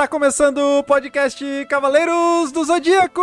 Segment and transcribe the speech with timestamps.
[0.00, 3.20] Tá começando o podcast Cavaleiros do Zodíaco!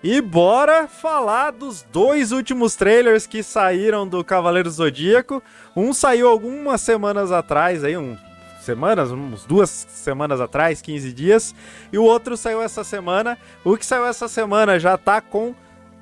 [0.00, 5.42] E bora falar dos dois últimos trailers que saíram do Cavaleiros do Zodíaco.
[5.74, 8.16] Um saiu algumas semanas atrás, aí, um,
[8.60, 11.52] semanas, uns duas semanas atrás, 15 dias.
[11.92, 13.36] E o outro saiu essa semana.
[13.64, 15.52] O que saiu essa semana já tá com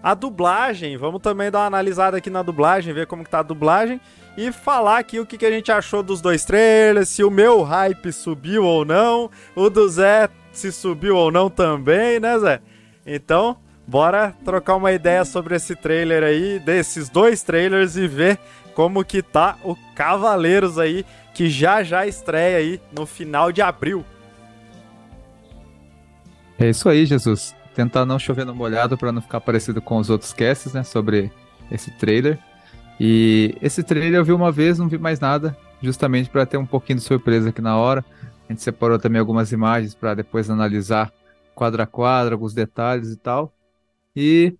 [0.02, 0.96] a dublagem.
[0.96, 4.00] Vamos também dar uma analisada aqui na dublagem, ver como que tá a dublagem
[4.36, 7.62] e falar aqui o que, que a gente achou dos dois trailers, se o meu
[7.62, 12.60] hype subiu ou não, o do Zé se subiu ou não também, né, Zé?
[13.06, 18.38] Então, bora trocar uma ideia sobre esse trailer aí, desses dois trailers e ver
[18.74, 24.04] como que tá o Cavaleiros aí, que já já estreia aí no final de abril.
[26.58, 27.54] É isso aí, Jesus.
[27.74, 31.32] Tentar não chover no molhado para não ficar parecido com os outros casts, né, sobre
[31.70, 32.38] esse trailer.
[33.00, 36.66] E esse trailer eu vi uma vez, não vi mais nada, justamente para ter um
[36.66, 38.04] pouquinho de surpresa aqui na hora.
[38.48, 41.12] A gente separou também algumas imagens para depois analisar
[41.54, 43.52] quadro a quadro, alguns detalhes e tal.
[44.14, 44.56] E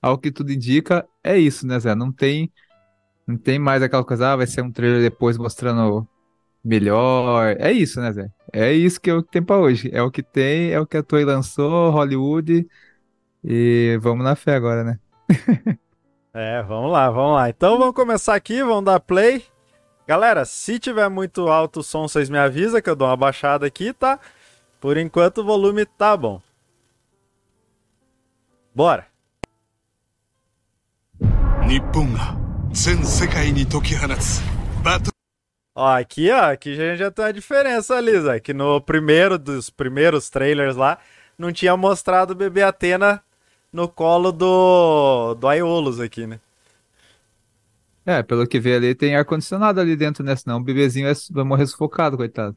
[0.00, 1.94] ao que tudo indica, é isso, né, Zé?
[1.94, 2.52] Não tem,
[3.26, 6.06] não tem mais aquela coisa, ah, vai ser um trailer depois mostrando
[6.64, 7.56] melhor.
[7.58, 8.28] É isso, né, Zé?
[8.52, 9.90] É isso que, é o que tem pra hoje.
[9.92, 12.66] É o que tem, é o que a Toei lançou, Hollywood.
[13.42, 14.98] E vamos na fé agora, né?
[16.36, 17.48] É, vamos lá, vamos lá.
[17.48, 19.44] Então vamos começar aqui, vamos dar play.
[20.04, 23.64] Galera, se tiver muito alto o som, vocês me avisam que eu dou uma baixada
[23.64, 24.18] aqui, tá?
[24.80, 26.42] Por enquanto o volume tá bom.
[28.74, 29.06] Bora!
[35.74, 38.38] Ó, aqui, ó, aqui já, já tem uma diferença, Lisa.
[38.40, 40.98] Que no primeiro dos primeiros trailers lá,
[41.38, 43.22] não tinha mostrado o bebê Atena
[43.72, 46.40] no colo do, do Aiolos aqui, né?
[48.06, 50.36] É, pelo que vê ali, tem ar-condicionado ali dentro, né?
[50.36, 52.56] Senão o bebezinho vai morrer sufocado, coitado.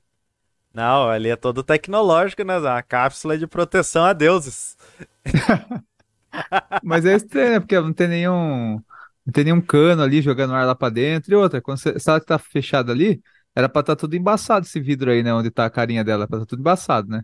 [0.74, 2.60] Não, ali é todo tecnológico, né?
[2.60, 4.78] Uma cápsula de proteção a deuses.
[6.84, 7.60] Mas é estranho, né?
[7.60, 8.82] Porque não tem nenhum.
[9.28, 11.34] Não tem nenhum cano ali jogando ar lá pra dentro.
[11.34, 13.22] E outra, quando você, se ela tá fechada ali,
[13.54, 15.34] era pra estar tá tudo embaçado esse vidro aí, né?
[15.34, 17.22] Onde tá a carinha dela, pra estar tá tudo embaçado, né?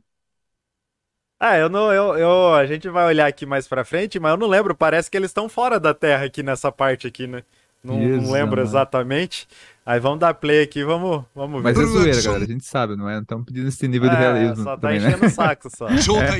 [1.39, 4.37] Ah, eu não, eu, eu, a gente vai olhar aqui mais pra frente, mas eu
[4.37, 7.43] não lembro, parece que eles estão fora da Terra aqui nessa parte aqui, né?
[7.81, 8.61] Não, não lembro mano.
[8.61, 9.47] exatamente.
[9.85, 11.73] Aí vamos dar play aqui, vamos, vamos ver.
[11.73, 13.15] Mas é zoeira, galera, a gente sabe, não é?
[13.15, 14.63] Não estamos pedindo esse nível é, de realismo.
[14.63, 15.07] Só tá também, né?
[15.07, 15.27] enchendo né?
[15.27, 15.87] o saco só.
[16.21, 16.39] é.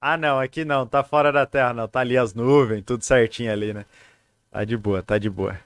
[0.00, 1.88] Ah, não, aqui não, tá fora da Terra, não.
[1.88, 3.84] Tá ali as nuvens, tudo certinho ali, né?
[4.50, 5.58] Tá de boa, tá de boa.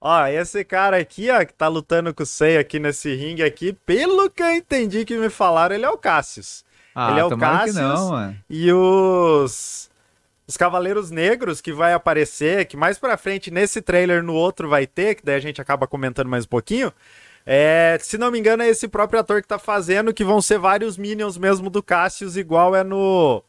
[0.00, 3.72] Ó, esse cara aqui, ó, que tá lutando com o Seiya aqui nesse ringue aqui,
[3.72, 6.64] pelo que eu entendi que me falaram, ele é o Cassius.
[6.94, 9.88] Ah, ele é o Cassius não, e os
[10.46, 14.86] os Cavaleiros Negros que vai aparecer, que mais pra frente nesse trailer no outro vai
[14.86, 16.92] ter, que daí a gente acaba comentando mais um pouquinho.
[17.50, 20.58] É, se não me engano, é esse próprio ator que tá fazendo, que vão ser
[20.58, 23.42] vários Minions mesmo do Cassius, igual é no.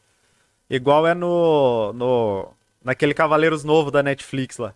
[0.69, 1.91] Igual é no.
[1.91, 4.73] no naquele Cavaleiros novo da Netflix lá.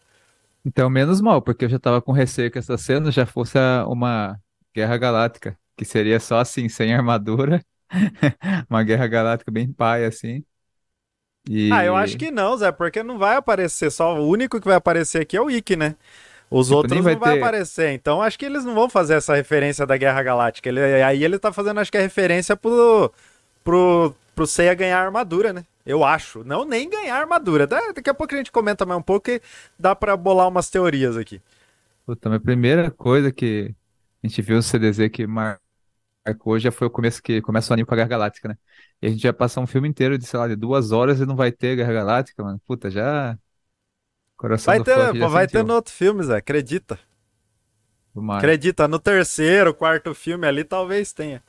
[0.66, 3.58] Então, menos mal, porque eu já tava com receio que essa cena já fosse
[3.88, 4.38] uma
[4.76, 7.64] guerra galáctica, que seria só assim, sem armadura,
[8.70, 10.44] uma guerra galáctica bem pai, assim.
[11.50, 11.72] E...
[11.72, 14.20] Ah, eu acho que não, Zé, porque não vai aparecer só.
[14.20, 15.96] O único que vai aparecer aqui é o Ikki, né?
[16.54, 17.40] Os tipo, outros vai não vai ter...
[17.40, 17.92] aparecer.
[17.94, 20.70] Então acho que eles não vão fazer essa referência da Guerra Galáctica.
[20.70, 23.12] Ele, aí ele tá fazendo, acho que é referência pro,
[23.64, 25.66] pro, pro Seiya ganhar armadura, né?
[25.84, 26.44] Eu acho.
[26.44, 27.66] Não nem ganhar armadura.
[27.66, 29.42] Daqui a pouco a gente comenta mais um pouco e
[29.80, 31.42] dá para bolar umas teorias aqui.
[32.06, 33.74] Puta, a primeira coisa que
[34.24, 37.88] a gente viu no CDZ que marcou já foi o começo que começa o anime
[37.88, 38.58] com a Guerra Galáctica, né?
[39.02, 41.26] E a gente vai passar um filme inteiro de, sei lá, de duas horas e
[41.26, 42.62] não vai ter Guerra Galáctica, mano.
[42.68, 43.38] Puta, já.
[44.44, 47.00] Coração vai ter, pô, vai ter no outro filme, Zé, acredita.
[48.30, 51.42] Acredita, no terceiro, quarto filme ali talvez tenha.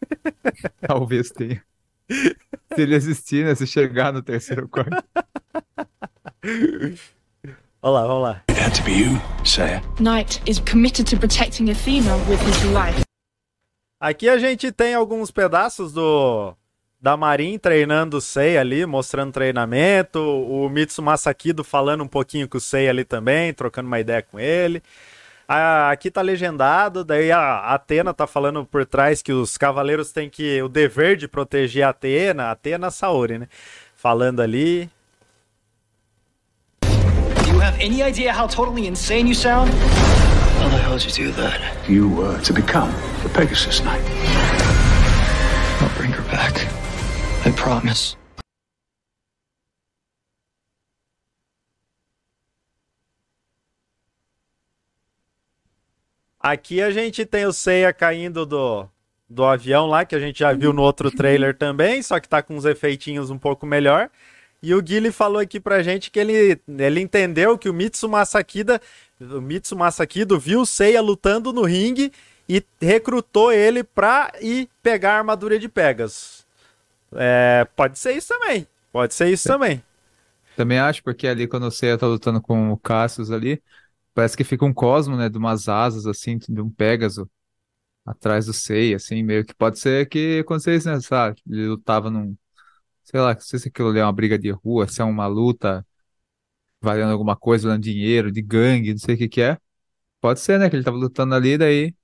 [0.86, 1.64] talvez tenha.
[2.10, 3.54] Se ele existir, né?
[3.54, 5.02] Se chegar no terceiro quarto.
[7.80, 8.44] Vamos lá, vamos lá.
[8.50, 9.18] It had to be you,
[9.98, 13.02] Knight is committed to protecting Athena with his life.
[13.98, 16.54] Aqui a gente tem alguns pedaços do
[17.00, 22.58] da Marin treinando o Sei ali, mostrando treinamento, o Mitsu Masakido falando um pouquinho com
[22.58, 24.82] o Sei ali também, trocando uma ideia com ele.
[25.48, 30.28] Ah, aqui tá legendado, daí a Atena tá falando por trás que os cavaleiros têm
[30.30, 33.48] que o dever de proteger a Atena, Atena Saori, né?
[33.96, 34.88] Falando ali.
[36.82, 39.72] Do you have any idea how totally insane you sound?
[40.60, 41.60] How the hell did you do that?
[41.88, 42.92] You were to become
[43.22, 44.59] the Pegasus Knight.
[47.62, 48.16] Promise.
[56.38, 58.88] Aqui a gente tem o Seiya caindo do,
[59.28, 62.42] do avião lá, que a gente já viu no outro trailer também, só que tá
[62.42, 64.10] com uns efeitinhos um pouco melhor.
[64.62, 68.80] E o Guile falou aqui pra gente que ele, ele entendeu que o Mitsu Masakida,
[69.20, 72.10] o Mitsu Masakido viu o Seiya lutando no ringue
[72.48, 76.39] e recrutou ele pra ir pegar a armadura de Pegasus.
[77.14, 78.66] É, pode ser isso também.
[78.92, 79.82] Pode ser isso também.
[80.56, 83.62] Também acho, porque ali quando o Seiya tá lutando com o Cassius ali,
[84.14, 87.30] parece que fica um cosmo, né, de umas asas, assim, de um Pégaso
[88.04, 91.40] atrás do Seiya, assim, meio que pode ser que acontecesse, né, sabe?
[91.48, 92.36] Ele lutava num,
[93.04, 95.26] sei lá, não sei se aquilo ali é uma briga de rua, se é uma
[95.26, 95.86] luta
[96.80, 99.58] valendo alguma coisa, valendo dinheiro, de gangue, não sei o que que é.
[100.20, 101.94] Pode ser, né, que ele tava lutando ali, daí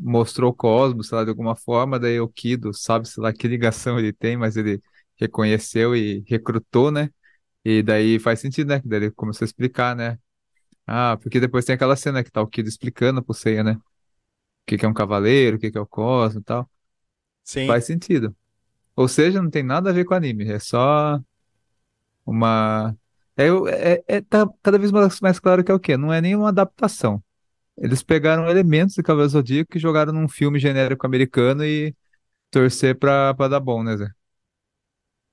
[0.00, 3.48] mostrou o Cosmos, sei lá, de alguma forma, daí o Kido, sabe, sei lá, que
[3.48, 4.80] ligação ele tem, mas ele
[5.18, 7.10] reconheceu e recrutou, né?
[7.64, 8.80] E daí faz sentido, né?
[8.80, 10.18] Que daí ele começou a explicar, né?
[10.86, 13.74] Ah, porque depois tem aquela cena que tá o Kido explicando pro Seiya, né?
[13.74, 13.82] O
[14.66, 16.70] que que é um cavaleiro, o que que é o Cosmo e tal.
[17.44, 17.66] Sim.
[17.66, 18.36] Faz sentido.
[18.96, 21.20] Ou seja, não tem nada a ver com anime, é só
[22.24, 22.96] uma.
[23.36, 23.46] É,
[23.94, 25.96] é, é- tá cada vez mais, mais claro que é o quê?
[25.96, 27.22] Não é nenhuma adaptação.
[27.80, 31.94] Eles pegaram elementos de Cavaleiro Zodíaco e jogaram num filme genérico americano e
[32.50, 34.08] torcer pra, pra dar bom, né, Zé?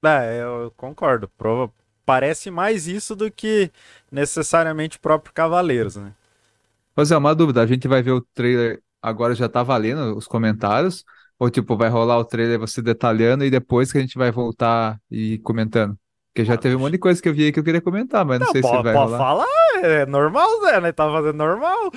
[0.05, 1.27] É, eu concordo.
[1.29, 1.73] Prova-
[2.05, 3.69] Parece mais isso do que
[4.11, 6.13] necessariamente o próprio Cavaleiros, né?
[6.95, 10.27] Mas é uma dúvida, a gente vai ver o trailer agora já tá valendo os
[10.27, 11.03] comentários?
[11.39, 14.99] Ou tipo, vai rolar o trailer você detalhando e depois que a gente vai voltar
[15.11, 15.97] e comentando?
[16.33, 18.25] Porque já teve um monte de coisa que eu vi aí que eu queria comentar,
[18.25, 19.23] mas não Não, sei se pode, vai pode rolar.
[19.23, 19.47] falar,
[19.83, 20.91] é normal, Zé, né?
[20.91, 21.91] Tá fazendo normal.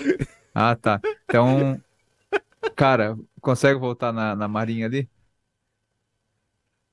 [0.55, 1.02] Ah, tá.
[1.26, 1.82] Então,
[2.76, 5.11] cara, consegue voltar na, na marinha ali?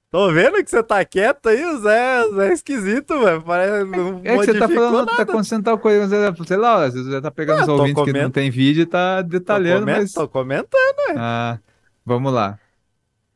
[0.09, 3.43] Tô vendo que você tá quieto aí, o Zé, o Zé é esquisito, velho.
[3.43, 5.23] Parece não É que você tá falando, tá nada.
[5.23, 8.03] acontecendo tal coisa, você- sei lá, às vezes você tá pegando Ah, os tô ouvintes
[8.03, 10.11] que não tem vídeo e tá Tô, detalhando, comen- mas.
[10.13, 10.77] tô comentando.
[11.13, 11.59] Ah,
[12.05, 12.59] vamos lá.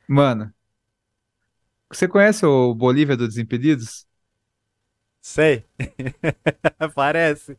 [0.08, 0.54] Mano,
[1.92, 4.06] você conhece o Bolívia do Desimpedidos?
[5.22, 5.64] Sei.
[6.96, 7.56] Parece.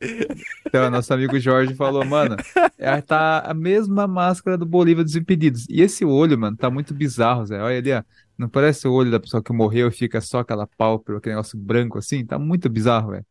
[0.68, 2.40] Então, nosso amigo Jorge falou, mano,
[2.78, 5.66] é, tá a mesma máscara do Bolívia dos Impedidos.
[5.68, 7.60] E esse olho, mano, tá muito bizarro, Zé.
[7.60, 8.02] Olha ali, ó.
[8.38, 11.58] Não parece o olho da pessoa que morreu e fica só aquela pálpebra, aquele negócio
[11.58, 12.24] branco assim?
[12.24, 13.26] Tá muito bizarro, velho.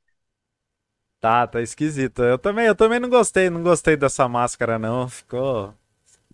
[1.19, 2.23] Tá, tá esquisito.
[2.23, 5.07] Eu também, eu também não gostei, não gostei dessa máscara, não.
[5.07, 5.73] Ficou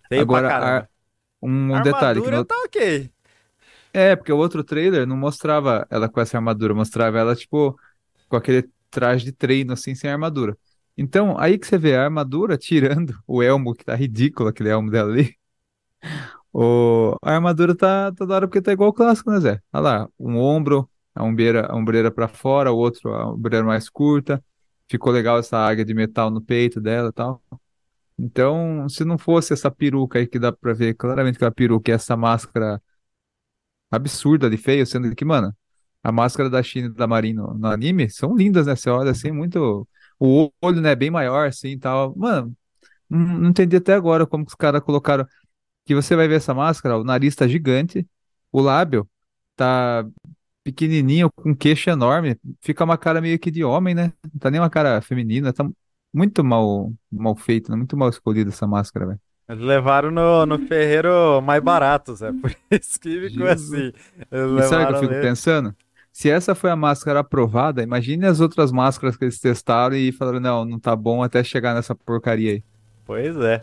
[0.08, 0.90] feio Agora, pra caramba.
[1.42, 3.10] Um, um detalhe, que armadura no- tá ok.
[3.92, 7.78] É, porque o outro trailer não mostrava ela com essa armadura, mostrava ela, tipo,
[8.28, 10.56] com aquele traje de treino, assim, sem armadura.
[10.96, 14.90] Então, aí que você vê a armadura tirando o elmo, que tá ridículo, aquele elmo
[14.90, 15.36] dela ali.
[16.52, 17.16] O...
[17.22, 19.62] A armadura tá, tá da hora porque tá igual o clássico, né, Zé?
[19.72, 23.88] Olha lá, um ombro, a ombreira, a ombreira pra fora, o outro, a ombreira mais
[23.88, 24.42] curta.
[24.88, 27.42] Ficou legal essa águia de metal no peito dela e tal.
[28.18, 31.52] Então, se não fosse essa peruca aí que dá pra ver claramente que é a
[31.52, 32.82] peruca e essa máscara
[33.90, 35.54] absurda de feio, sendo que, mano,
[36.02, 38.76] a máscara da China e da Marin no, anime são lindas, né?
[38.76, 39.86] Você olha assim, muito.
[40.18, 42.14] O olho, né, bem maior, assim e tal.
[42.16, 42.54] Mano,
[43.08, 45.26] não, entendi até agora como que os caras colocaram.
[45.84, 48.06] Que você vai ver essa máscara, o nariz tá gigante,
[48.52, 49.08] o lábio
[49.56, 50.06] tá
[50.64, 52.36] pequenininho, com queixo enorme.
[52.60, 54.12] Fica uma cara meio que de homem, né?
[54.32, 55.68] Não tá nem uma cara feminina, tá
[56.12, 57.76] muito mal, mal feito, né?
[57.76, 59.20] Muito mal escolhida essa máscara, velho.
[59.48, 62.30] Eles levaram no, no ferreiro mais barato, Zé.
[62.40, 63.72] Por isso que ficou Jesus.
[63.72, 63.92] assim.
[64.30, 65.74] Eles E sabe o que eu fico pensando?
[66.18, 70.40] Se essa foi a máscara aprovada, imagine as outras máscaras que eles testaram e falaram,
[70.40, 72.64] não, não tá bom até chegar nessa porcaria aí.
[73.04, 73.60] Pois é.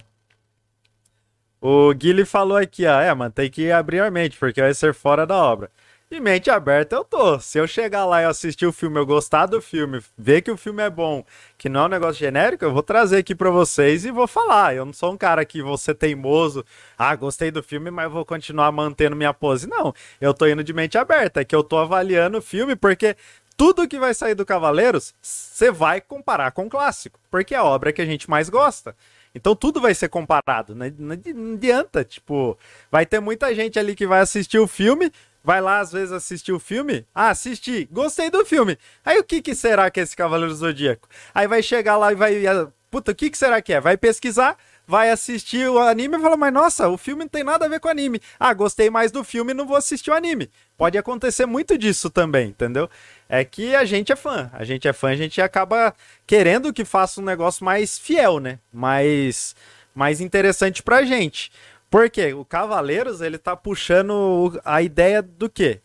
[1.60, 4.94] O Guilherme falou aqui, ó, é, mano, tem que abrir a mente, porque vai ser
[4.94, 5.70] fora da obra.
[6.16, 7.38] E mente aberta eu tô.
[7.42, 10.56] Se eu chegar lá e assistir o filme, eu gostar do filme, ver que o
[10.56, 11.26] filme é bom,
[11.58, 14.74] que não é um negócio genérico, eu vou trazer aqui pra vocês e vou falar.
[14.74, 16.64] Eu não sou um cara que ser teimoso,
[16.98, 19.68] ah, gostei do filme, mas vou continuar mantendo minha pose.
[19.68, 23.18] Não, eu tô indo de mente aberta, é que eu tô avaliando o filme, porque
[23.58, 27.64] tudo que vai sair do Cavaleiros, você vai comparar com o clássico, porque é a
[27.66, 28.96] obra que a gente mais gosta.
[29.36, 31.14] Então tudo vai ser comparado, não não
[31.56, 32.58] adianta, tipo,
[32.90, 35.12] vai ter muita gente ali que vai assistir o filme,
[35.46, 38.80] vai lá às vezes assistir o filme, ah, assisti, gostei do filme.
[39.06, 41.08] Aí o que que será que é esse Cavaleiro Zodíaco?
[41.36, 43.80] Aí vai chegar lá e vai, ah, puta, o que que será que é?
[43.80, 47.66] Vai pesquisar, vai assistir o anime e fala, mas nossa, o filme não tem nada
[47.66, 48.20] a ver com anime.
[48.40, 50.50] Ah, gostei mais do filme, não vou assistir o anime.
[50.76, 52.90] Pode acontecer muito disso também, entendeu?
[53.30, 55.94] É que a gente é fã, a gente é fã, a gente acaba
[56.26, 58.58] querendo que faça um negócio mais fiel, né?
[58.74, 59.56] Mais,
[59.94, 61.52] mais interessante pra gente.
[61.96, 62.34] Por quê?
[62.34, 65.80] O Cavaleiros, ele tá puxando a ideia do quê?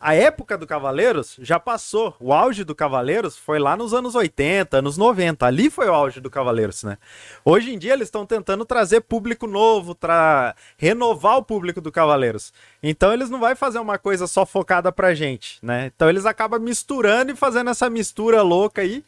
[0.00, 2.14] a época do Cavaleiros já passou.
[2.20, 5.44] O auge do Cavaleiros foi lá nos anos 80, anos 90.
[5.44, 6.98] Ali foi o auge do Cavaleiros, né?
[7.44, 12.52] Hoje em dia eles estão tentando trazer público novo, para renovar o público do Cavaleiros.
[12.82, 15.90] Então eles não vai fazer uma coisa só focada pra gente, né?
[15.94, 19.04] Então eles acabam misturando e fazendo essa mistura louca aí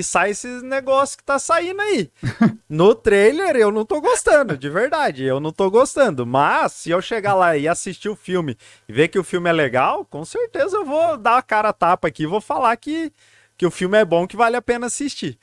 [0.00, 2.08] sai esses negócios que tá saindo aí.
[2.68, 6.24] No trailer eu não tô gostando, de verdade, eu não tô gostando.
[6.24, 8.56] Mas se eu chegar lá e assistir o filme
[8.88, 11.72] e ver que o filme é legal, com certeza eu vou dar a cara a
[11.72, 13.12] tapa aqui e vou falar que,
[13.58, 15.36] que o filme é bom, que vale a pena assistir.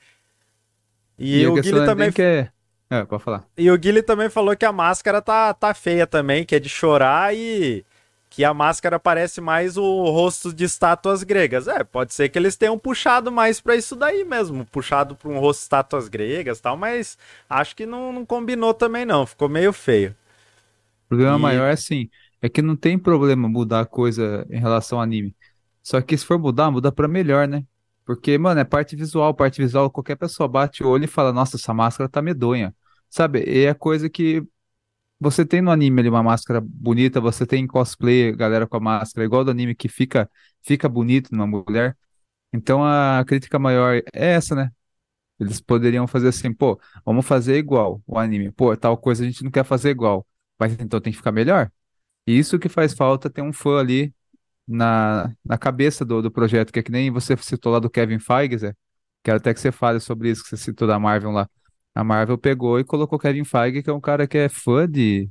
[1.20, 2.12] E, E o Guilherme também.
[2.12, 2.50] que é...
[2.90, 3.44] É, pode falar.
[3.56, 6.70] E o Guilherme também falou que a máscara tá, tá feia também, que é de
[6.70, 7.86] chorar e
[8.30, 11.68] que a máscara parece mais o rosto de estátuas gregas.
[11.68, 15.40] É, pode ser que eles tenham puxado mais pra isso daí mesmo, puxado pra um
[15.40, 17.18] rosto de estátuas gregas e tal, mas
[17.50, 20.16] acho que não, não combinou também não, ficou meio feio.
[21.06, 22.10] O problema E- maior é assim,
[22.42, 25.36] é que não tem problema mudar coisa em relação ao anime.
[25.84, 27.64] Só que se for mudar, muda pra melhor, né?
[28.06, 31.58] Porque, mano, é parte visual, parte visual, qualquer pessoa bate o olho e fala, nossa,
[31.58, 32.76] essa máscara tá medonha.
[33.10, 33.44] Sabe?
[33.44, 34.44] E é coisa que
[35.20, 38.80] você tem no anime ali uma máscara bonita, você tem em cosplay, galera com a
[38.80, 40.30] máscara, igual do anime que fica
[40.64, 41.98] fica bonito numa mulher.
[42.54, 44.72] Então a crítica maior é essa, né?
[45.40, 48.52] Eles poderiam fazer assim, pô, vamos fazer igual o anime.
[48.52, 50.28] Pô, tal coisa a gente não quer fazer igual.
[50.60, 51.72] Mas então tem que ficar melhor.
[52.28, 54.14] E isso que faz falta ter um fã ali
[54.68, 58.20] na, na cabeça do, do projeto, que é que nem você citou lá do Kevin
[58.20, 58.76] Feige, Zé.
[59.24, 61.50] Quero até que você fale sobre isso que você citou da Marvel lá.
[62.00, 65.30] A Marvel pegou e colocou Kevin Feige, que é um cara que é fã de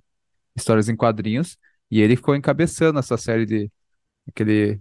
[0.56, 1.58] histórias em quadrinhos,
[1.90, 3.70] e ele ficou encabeçando essa série de
[4.28, 4.80] aquele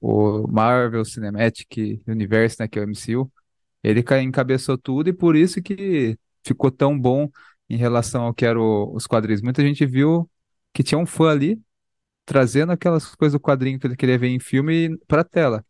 [0.00, 3.32] o Marvel Cinematic Universe, né, que é o MCU.
[3.82, 7.28] Ele ca- encabeçou tudo e por isso que ficou tão bom
[7.68, 9.42] em relação ao que eram os quadrinhos.
[9.42, 10.30] Muita gente viu
[10.72, 11.60] que tinha um fã ali
[12.26, 15.64] trazendo aquelas coisas do quadrinho que ele queria ver em filme para tela.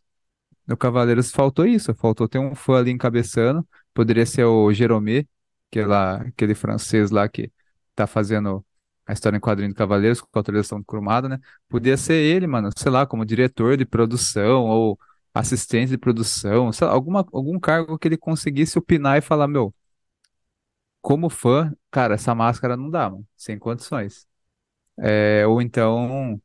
[0.67, 3.67] No Cavaleiros faltou isso, faltou ter um fã ali encabeçando.
[3.95, 5.29] Poderia ser o Jerome,
[5.71, 7.53] que é lá, aquele francês lá que
[7.95, 8.65] tá fazendo
[9.07, 11.39] a história em quadrinho do Cavaleiros com a autorização cromada, né?
[11.69, 14.99] Podia ser ele, mano, sei lá, como diretor de produção ou
[15.33, 19.75] assistente de produção, sei lá, alguma, algum cargo que ele conseguisse opinar e falar, meu,
[21.03, 24.27] como fã, cara, essa máscara não dá, mano, sem condições.
[24.99, 26.41] É, ou então,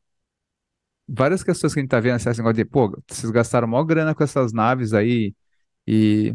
[1.08, 4.14] várias questões que a gente tá vendo, esse negócio de, pô, vocês gastaram maior grana
[4.14, 5.34] com essas naves aí
[5.86, 6.34] e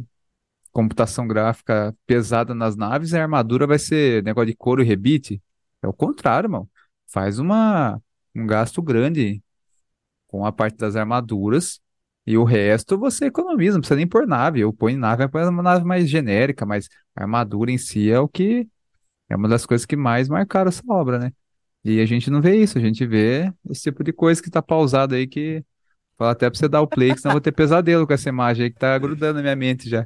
[0.75, 5.41] computação gráfica pesada nas naves, a armadura vai ser negócio de couro e rebite.
[5.81, 6.69] É o contrário, mano.
[7.07, 8.01] Faz uma,
[8.35, 9.41] um gasto grande
[10.27, 11.79] com a parte das armaduras
[12.27, 14.59] e o resto você economiza, não precisa nem pôr nave.
[14.59, 18.27] Eu ponho nave, ponho uma nave mais genérica, mas a armadura em si é o
[18.27, 18.67] que
[19.29, 21.31] é uma das coisas que mais marcaram essa obra, né?
[21.85, 24.61] E a gente não vê isso, a gente vê esse tipo de coisa que tá
[24.61, 25.63] pausado aí que
[26.17, 28.27] fala até pra você dar o play, que senão eu vou ter pesadelo com essa
[28.27, 30.05] imagem aí que tá grudando na minha mente já.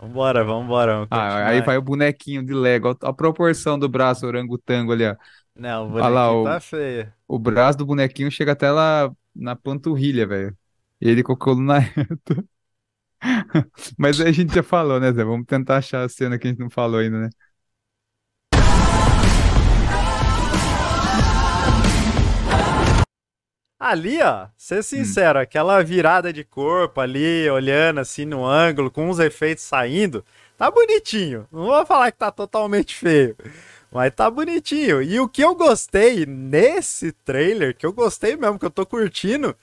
[0.00, 0.96] Vambora, vambora.
[1.06, 5.16] vamos Ah, aí vai o bonequinho de Lego, a proporção do braço orangotango ali, ó.
[5.54, 7.12] Não, o Olha lá, bonequinho o- tá feio.
[7.28, 10.56] O braço do bonequinho chega até lá na panturrilha, velho.
[11.00, 12.44] Ele com a coluna reta.
[13.98, 15.24] Mas aí a gente já falou, né, Zé?
[15.24, 17.30] Vamos tentar achar a cena que a gente não falou ainda, né?
[23.78, 24.48] Ali, ó, Hum.
[24.56, 30.24] ser sincero, aquela virada de corpo ali, olhando assim no ângulo, com os efeitos saindo,
[30.56, 31.46] tá bonitinho.
[31.52, 33.36] Não vou falar que tá totalmente feio,
[33.90, 35.00] mas tá bonitinho.
[35.02, 39.54] E o que eu gostei nesse trailer, que eu gostei mesmo, que eu tô curtindo,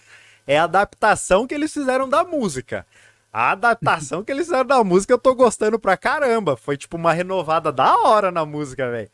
[0.48, 2.86] é a adaptação que eles fizeram da música.
[3.34, 6.56] A adaptação que eles fizeram da música eu tô gostando pra caramba.
[6.56, 9.10] Foi tipo uma renovada da hora na música, velho.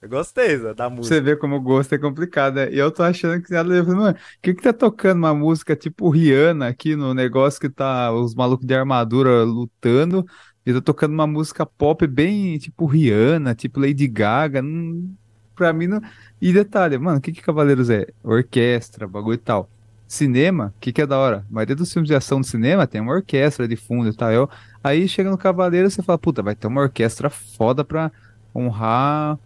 [0.00, 1.16] Eu gostei Zé, da música.
[1.16, 2.70] Você vê como o gosto é complicado, né?
[2.72, 3.82] E eu tô achando que nada.
[3.82, 8.12] Mano, o que que tá tocando uma música tipo Rihanna aqui no negócio que tá
[8.12, 10.24] os malucos de armadura lutando
[10.64, 14.62] e tá tocando uma música pop bem tipo Rihanna, tipo Lady Gaga.
[14.62, 15.10] Não,
[15.54, 16.00] pra mim não.
[16.40, 18.06] E detalhe, mano, o que que Cavaleiros é?
[18.22, 19.68] Orquestra, bagulho e tal.
[20.06, 21.44] Cinema, o que que é da hora?
[21.50, 24.30] A maioria dos filmes de ação do cinema tem uma orquestra de fundo e tal.
[24.32, 24.48] Eu-
[24.82, 28.10] Aí chega no Cavaleiro você fala, puta, vai ter uma orquestra foda pra
[28.54, 29.38] honrar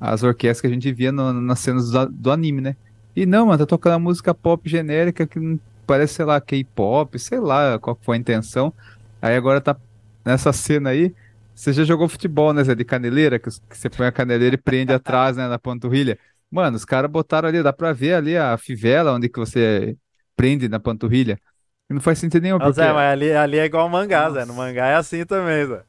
[0.00, 2.76] as orquestras que a gente via no- nas cenas do, do anime, né?
[3.16, 5.38] E não, mano, tá tocando a música pop genérica que
[5.86, 8.74] parece, sei lá, K-pop, sei lá qual foi a intenção.
[9.22, 9.76] Aí agora tá
[10.24, 11.14] nessa cena aí.
[11.54, 13.38] Você já jogou futebol, né, Zé, de caneleira?
[13.38, 16.18] Que, que você põe a caneleira e prende atrás, né, na panturrilha.
[16.50, 19.96] Mano, os caras botaram ali, dá pra ver ali a fivela onde que você
[20.36, 21.38] prende na panturrilha.
[21.88, 22.84] Não faz sentido nenhum, Mas porque...
[22.86, 24.44] é, mas ali, ali é igual mangá, Zé.
[24.44, 24.54] No Nossa.
[24.54, 25.84] mangá é assim também, Zé.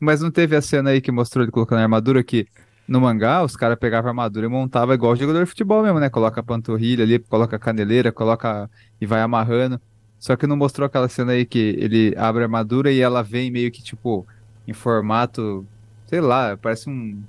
[0.00, 2.46] Mas não teve a cena aí que mostrou ele colocando a armadura que
[2.86, 6.10] no mangá, os caras pegavam armadura e montavam igual jogador de futebol mesmo, né?
[6.10, 8.68] Coloca a panturrilha ali, coloca a caneleira, coloca
[9.00, 9.80] e vai amarrando.
[10.18, 13.50] Só que não mostrou aquela cena aí que ele abre a armadura e ela vem
[13.50, 14.26] meio que, tipo,
[14.66, 15.66] em formato,
[16.06, 17.20] sei lá, parece um,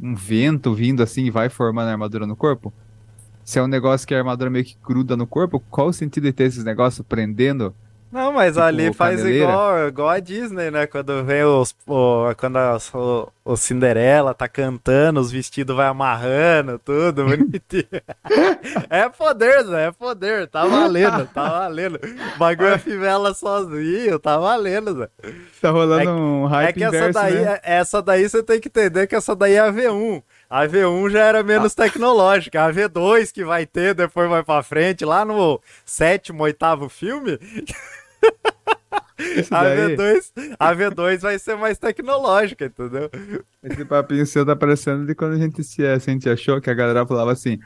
[0.00, 2.72] um vento vindo assim e vai formando a armadura no corpo.
[3.44, 6.24] Se é um negócio que a armadura meio que gruda no corpo, qual o sentido
[6.24, 7.74] de ter esses negócios prendendo
[8.12, 9.44] Não, mas Tipo, ali faz caneleira.
[9.50, 10.86] igual, igual a Disney, né?
[10.86, 11.74] Quando vem os.
[11.86, 17.86] O, quando as- o, o Cinderela tá cantando, os vestidos vai amarrando, tudo bonitinho.
[18.90, 20.48] é poder, Zé, é poder.
[20.48, 22.00] Tá valendo, tá valendo.
[22.34, 25.08] O bagulho é fivela sozinho, tá valendo, Zé.
[25.60, 27.60] Tá rolando É um hype É que essa inverso, daí, né?
[27.62, 30.22] essa daí você tem que entender que essa daí é a V1.
[30.48, 31.84] A V1 já era menos Ah.
[31.84, 32.64] tecnológica.
[32.64, 37.38] A V2 que vai ter, depois vai pra frente, lá no sétimo, oitavo filme,
[39.50, 43.10] a daí, V2, a V2 vai ser mais tecnológica, entendeu?
[43.62, 46.74] esse papinho seu tá parecendo de quando a gente se a gente achou que a
[46.74, 47.58] galera falava assim: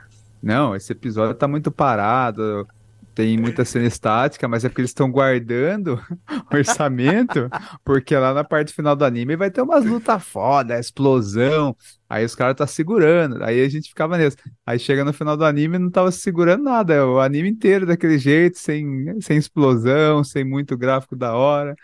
[0.42, 2.66] não, esse episódio tá muito parado,
[3.14, 6.00] tem muita cena estática, mas é porque eles estão guardando
[6.52, 7.49] orçamento,
[7.85, 11.76] porque lá na parte final do anime vai ter umas lutas foda, explosão.
[12.09, 14.37] Aí os caras tá segurando, aí a gente ficava nisso.
[14.66, 18.18] Aí chega no final do anime e não tava segurando nada, o anime inteiro daquele
[18.18, 21.75] jeito, sem, sem explosão, sem muito gráfico da hora.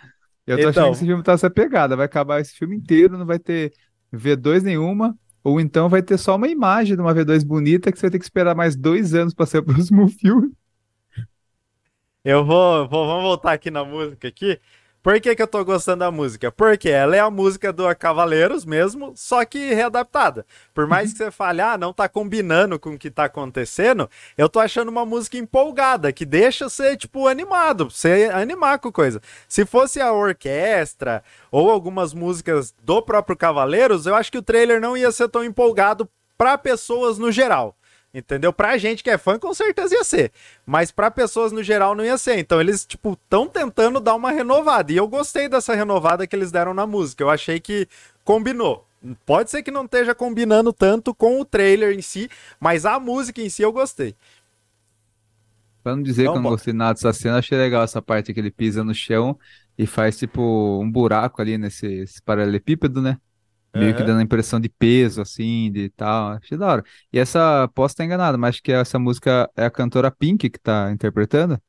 [0.46, 0.90] Eu tô achando Então.
[0.90, 3.72] que esse filme tá essa pegada, vai acabar esse filme inteiro, não vai ter
[4.12, 8.02] V2 nenhuma, ou então vai ter só uma imagem de uma V2 bonita que você
[8.06, 10.50] vai ter que esperar mais dois anos pra ser o próximo filme.
[12.24, 14.60] Eu vou, vou- vamos voltar aqui na música aqui.
[15.02, 16.52] Por que, que eu tô gostando da música?
[16.52, 20.44] Porque ela é a música do Cavaleiros mesmo, só que readaptada.
[20.74, 24.46] Por mais que você fale, ah, não tá combinando com o que tá acontecendo, eu
[24.46, 29.22] tô achando uma música empolgada, que deixa você, tipo, animado, você animar com coisa.
[29.48, 34.82] Se fosse a orquestra ou algumas músicas do próprio Cavaleiros, eu acho que o trailer
[34.82, 37.74] não ia ser tão empolgado pra pessoas no geral.
[38.12, 38.52] Entendeu?
[38.52, 40.32] Pra gente que é fã, com certeza ia ser.
[40.66, 42.38] Mas pra pessoas no geral não ia ser.
[42.38, 44.92] Então eles, tipo, estão tentando dar uma renovada.
[44.92, 47.22] E eu gostei dessa renovada que eles deram na música.
[47.22, 47.86] Eu achei que
[48.24, 48.84] combinou.
[49.24, 53.40] Pode ser que não esteja combinando tanto com o trailer em si, mas a música
[53.40, 54.14] em si eu gostei.
[55.82, 58.34] Pra não dizer Então, que eu não gostei nada dessa cena, achei legal essa parte
[58.34, 59.38] que ele pisa no chão
[59.78, 60.42] e faz tipo
[60.82, 63.18] um buraco ali nesse esse paralelepípedo, né?
[63.74, 64.04] Meio que Aham.
[64.04, 66.30] dando a impressão de peso, assim, de tal.
[66.32, 66.84] Achei da hora.
[67.12, 70.58] E essa, posso estar enganado, mas acho que essa música é a cantora Pink que
[70.58, 71.60] tá interpretando.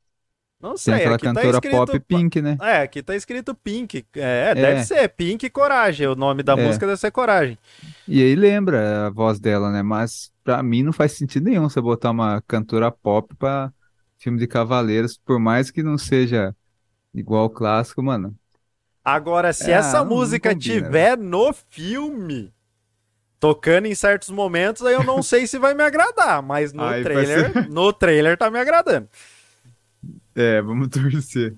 [0.60, 1.76] Não Tem sei, aquela aqui tá cantora escrito...
[1.78, 2.58] pop Pink, né?
[2.60, 4.06] É, aqui tá escrito Pink.
[4.16, 4.84] É, deve É.
[4.84, 6.08] ser Pink Coragem.
[6.08, 6.56] O nome da É.
[6.56, 7.58] música deve ser Coragem.
[8.08, 9.82] E aí lembra a voz dela, né?
[9.82, 13.74] Mas pra mim não faz sentido nenhum você botar uma cantora pop pra
[14.20, 16.56] filme de Cavaleiros, por mais que não seja
[17.14, 18.38] igual ao clássico, mano.
[19.04, 22.54] Agora, se É, essa música combina, tiver no filme,
[23.40, 27.02] tocando em certos momentos, aí eu não sei se vai me agradar, mas no Aí
[27.04, 29.08] trailer, ser- no trailer tá me agradando.
[30.36, 31.56] É, vamos torcer.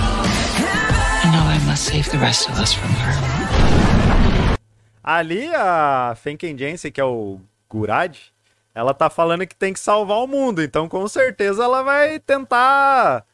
[0.00, 4.56] I know I must save the rest of us from her.
[5.04, 8.16] Ali a Fenken Jensen, que é o Gurad,
[8.78, 13.24] ela tá falando que tem que salvar o mundo, então com certeza ela vai tentar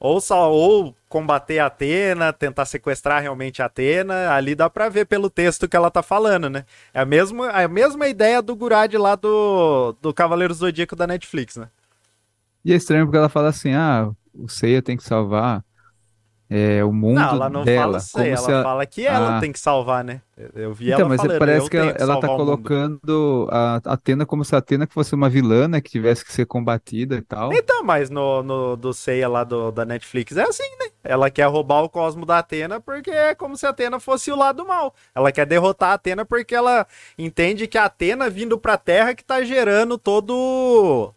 [0.00, 5.76] ou, ou combater Atena, tentar sequestrar realmente Atena, ali dá pra ver pelo texto que
[5.76, 6.64] ela tá falando, né?
[6.92, 11.56] É a mesma, a mesma ideia do Gurad lá do, do Cavaleiro Zodíaco da Netflix,
[11.56, 11.68] né?
[12.64, 15.64] E é estranho porque ela fala assim: ah, o Seiya tem que salvar
[16.50, 18.00] é, o mundo Não, ela não dela.
[18.00, 19.40] fala como ela se a- fala que ela Ah.
[19.40, 20.20] tem que salvar, né?
[20.54, 24.24] Eu- vi Então, ela mas falando, parece que ela, que ela tá colocando a Atena
[24.24, 25.80] como se a Atena fosse uma vilã, né?
[25.80, 27.52] Que tivesse que ser combatida e tal.
[27.52, 30.86] Então, mas no, no do Seiya lá do, da Netflix é assim, né?
[31.02, 34.36] Ela quer roubar o cosmo da Atena porque é como se a Atena fosse o
[34.36, 34.94] lado mal.
[35.14, 36.86] Ela quer derrotar a Atena porque ela
[37.18, 41.12] entende que a Atena vindo pra Terra que tá gerando todo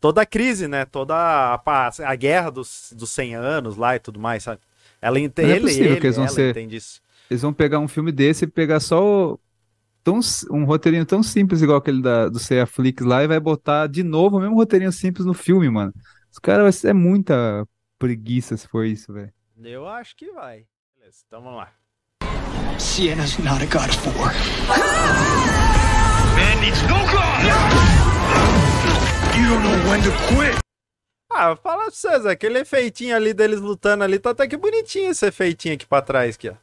[0.00, 0.84] toda a crise, né?
[0.84, 1.60] Toda a,
[2.04, 4.60] a guerra dos, dos 100 anos lá e tudo mais, sabe?
[5.00, 7.00] Ela Não é entende, possível ele, que eles vão ela ser- entende isso.
[7.30, 9.40] Eles vão pegar um filme desse e pegar só o-
[10.02, 10.18] tão,
[10.50, 14.02] um roteirinho tão simples igual aquele da, do Seiya Flix lá e vai botar de
[14.02, 15.92] novo o mesmo roteirinho simples no filme, mano.
[16.32, 17.66] Os caras ser muita
[17.98, 19.32] preguiça se for isso, velho.
[19.62, 20.64] Eu acho que vai.
[20.96, 21.68] Beleza, então vamos lá.
[22.78, 24.32] Siena's not a god of war.
[26.34, 28.09] Man needs no God!
[29.36, 30.58] You don't know when to quit!
[31.32, 35.26] Ah, fala pra vocês, aquele efeitinho ali deles lutando ali, tá até que bonitinho esse
[35.26, 36.54] efeitinho aqui pra trás, aqui, ó.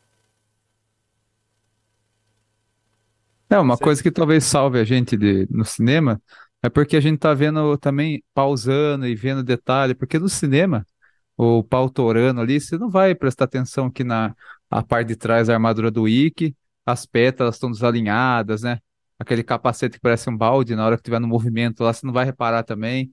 [3.50, 3.84] É, uma Sim.
[3.84, 6.22] coisa que talvez salve a gente de, no cinema
[6.62, 10.86] é porque a gente tá vendo também, pausando e vendo detalhe, porque no cinema
[11.38, 14.36] o pau torando ali, você não vai prestar atenção que na
[14.70, 18.80] a parte de trás da armadura do Ikki, as pétalas estão desalinhadas, né?
[19.20, 22.14] Aquele capacete que parece um balde na hora que tiver no movimento lá, você não
[22.14, 23.12] vai reparar também.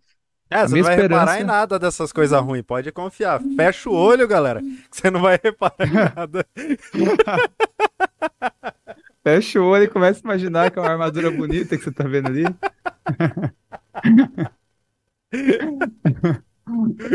[0.50, 3.40] É, A você não vai reparar esperança- em nada dessas coisas ruins, pode confiar.
[3.56, 6.46] Fecha o olho, galera, que você não vai reparar em nada.
[9.24, 12.04] Fecha o olho e começa a imaginar que é uma armadura bonita que você tá
[12.04, 12.44] vendo ali.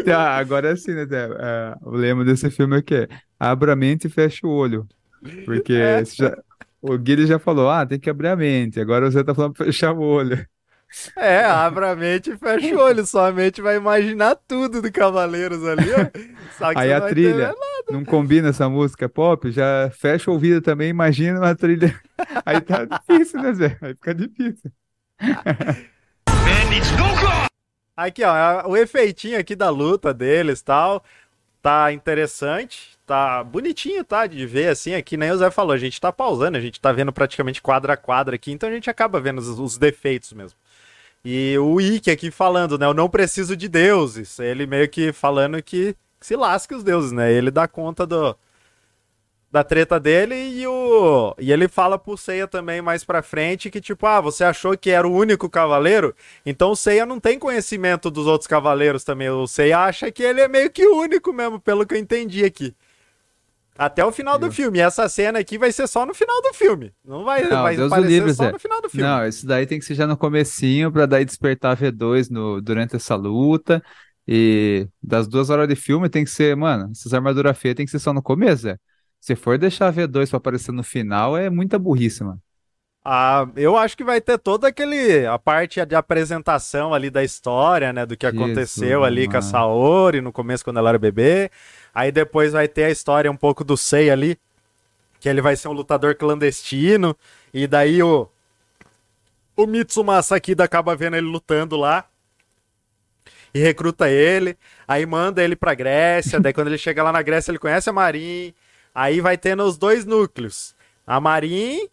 [0.06, 1.06] Tá, agora sim, né?
[1.06, 1.28] Zé?
[1.40, 3.08] É, o lema desse filme é que é
[3.40, 4.88] abra a mente e fecha o olho.
[5.46, 5.74] Porque
[6.06, 6.38] você já-
[6.82, 8.80] o Guilherme já falou, ah, tem que abrir a mente.
[8.80, 10.46] Agora você tá falando pra fechar o olho.
[11.16, 13.06] É, abra a mente e fecha o olho.
[13.06, 16.70] Sua mente vai imaginar tudo do Cavaleiros ali, ó.
[16.76, 17.54] Aí a trilha,
[17.90, 22.00] não combina essa música pop, já fecha o ouvido também, imagina uma trilha.
[22.46, 23.78] Aí tá difícil, né, Zé?
[23.82, 24.72] Aí fica difícil.
[27.96, 31.04] Aqui, ó, o efeitinho aqui da luta deles tal,
[31.62, 36.00] tá interessante, tá bonitinho, tá, de ver assim, aqui nem o Zé falou, a gente
[36.00, 39.20] tá pausando, a gente tá vendo praticamente quadra a quadra aqui, então a gente acaba
[39.20, 40.56] vendo os, os defeitos mesmo.
[41.26, 45.62] E o Ikki aqui falando, né, eu não preciso de deuses, ele meio que falando
[45.64, 48.38] que se lasque os deuses, né, ele dá conta do
[49.52, 53.82] da treta dele e o e ele fala pro Seiya também mais pra frente que
[53.82, 56.16] tipo, ah, você achou que era o único cavaleiro?
[56.46, 59.30] Então o Seiya não tem conhecimento dos outros cavaleiros também.
[59.30, 62.76] O Seiya acha que ele é meio que único mesmo, pelo que eu entendi aqui.
[63.80, 64.78] Até o final do filme.
[64.78, 66.94] E essa cena aqui vai ser só no final do filme.
[67.04, 68.52] Não vai, Não, vai Deus aparecer livre, só Zé.
[68.52, 69.08] no final do filme.
[69.08, 72.98] Não, isso daí tem que ser já no comecinho pra daí despertar V2 no, durante
[72.98, 73.82] essa luta.
[74.28, 77.92] E das duas horas de filme tem que ser, mano, essas armaduras feias tem que
[77.92, 78.78] ser só no começo, Zé.
[79.20, 82.40] Se for deixar V2 pra aparecer no final, é muita burrice, mano.
[83.12, 87.92] Ah, eu acho que vai ter toda aquele a parte de apresentação ali da história,
[87.92, 89.52] né, do que aconteceu ali com a mano.
[89.52, 91.50] Saori no começo quando ela era bebê.
[91.92, 94.38] Aí depois vai ter a história um pouco do Sei ali,
[95.20, 97.18] que ele vai ser um lutador clandestino.
[97.52, 98.30] E daí o
[99.56, 102.06] o Mitsumasa Akida acaba vendo ele lutando lá
[103.52, 104.56] e recruta ele,
[104.88, 107.94] aí manda ele pra Grécia, daí quando ele chega lá na Grécia ele conhece a
[107.94, 108.54] Marin,
[108.94, 110.76] aí vai tendo os dois núcleos,
[111.08, 111.90] a Marin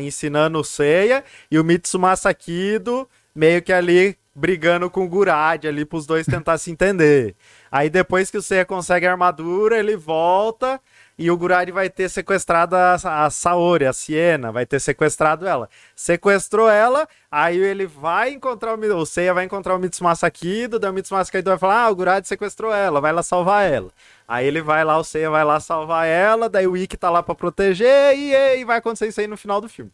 [0.00, 5.84] ensinando o Seiya e o Mitsumasa Kido meio que ali brigando com o Gurad ali
[5.84, 7.34] pros dois tentar se entender.
[7.70, 10.80] Aí depois que o Seiya consegue a armadura, ele volta
[11.20, 15.68] e o Gurad vai ter sequestrado a, a Saori, a Siena, vai ter sequestrado ela.
[15.94, 20.90] Sequestrou ela, aí ele vai encontrar o, o Seiya vai encontrar o Mitsumasa Kido, daí
[20.90, 23.90] o Mitsumasa Kido vai falar: "Ah, o Gurad sequestrou ela, vai lá salvar ela".
[24.26, 27.22] Aí ele vai lá, o Seiya vai lá salvar ela, daí o Ikki tá lá
[27.22, 29.92] pra proteger e, e vai acontecer isso aí no final do filme.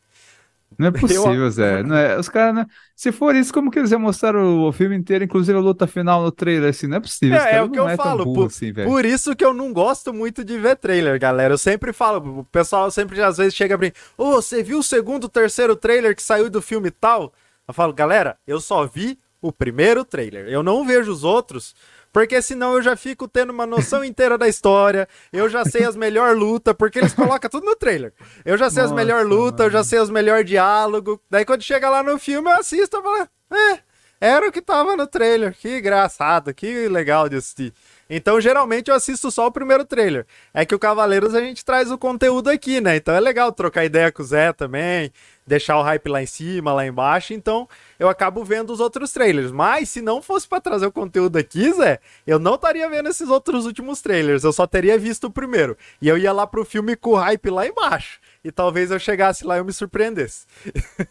[0.78, 1.82] Não é possível, Zé.
[1.82, 4.96] Não é, os caras, não- se for isso, como que eles já mostraram o, filme
[4.96, 6.86] inteiro, inclusive a luta final no trailer, assim?
[6.86, 7.36] Não é possível.
[7.38, 8.24] os É, é o que eu é falo.
[8.24, 11.54] Por, assim, por isso que eu não gosto muito de ver trailer, galera.
[11.54, 14.82] Eu sempre falo, o pessoal sempre às vezes chega pra mim, ô, você viu o
[14.82, 17.32] segundo, terceiro trailer que saiu do filme tal?
[17.66, 20.46] Eu falo, galera, eu só vi o primeiro trailer.
[20.48, 21.74] Eu não vejo os outros,
[22.12, 25.08] porque senão eu já fico tendo uma noção inteira da história.
[25.32, 28.12] Eu já sei as melhores lutas, porque eles colocam tudo no trailer.
[28.44, 31.18] Eu já sei as Nossa, melhores lutas, eu já sei os melhores diálogos.
[31.30, 33.78] Daí quando chega lá no filme, eu assisto e falo, é,
[34.20, 35.54] era o que tava no trailer.
[35.54, 37.72] Que engraçado, que legal de assistir.
[38.08, 40.26] Então, geralmente, eu assisto só o primeiro trailer.
[40.54, 42.96] É que o Cavaleiros a gente traz o conteúdo aqui, né?
[42.96, 45.10] Então é legal trocar ideia com o Zé também,
[45.44, 47.34] deixar o hype lá em cima, lá embaixo.
[47.34, 49.50] Então, eu acabo vendo os outros trailers.
[49.50, 53.28] Mas, se não fosse pra trazer o conteúdo aqui, Zé, eu não estaria vendo esses
[53.28, 54.44] outros últimos trailers.
[54.44, 55.76] Eu só teria visto o primeiro.
[56.00, 58.20] E eu ia lá pro filme com o hype lá embaixo.
[58.44, 60.46] E talvez eu chegasse lá e eu me surpreendesse.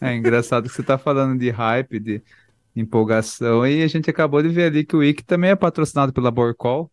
[0.00, 2.22] É engraçado que você tá falando de hype, de
[2.80, 6.30] empolgação, e a gente acabou de ver ali que o Wiki também é patrocinado pela
[6.30, 6.90] Borcol.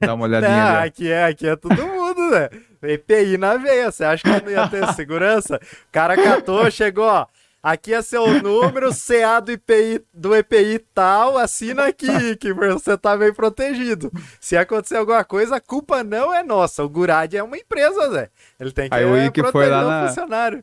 [0.00, 0.88] Dá uma olhadinha Não, ali.
[0.88, 2.48] aqui é, aqui é todo mundo, né?
[2.82, 3.90] EPI na veia.
[3.92, 5.56] Você acha que não ia ter segurança?
[5.62, 7.26] O cara catou, chegou, ó.
[7.62, 13.16] Aqui é seu número, CA do EPI, do EPI tal, assina aqui, que você tá
[13.16, 14.12] bem protegido.
[14.38, 16.84] Se acontecer alguma coisa, a culpa não é nossa.
[16.84, 18.28] O Gurad é uma empresa, Zé.
[18.60, 20.62] Ele tem que Aí o Ike foi proteger lá o na- funcionário.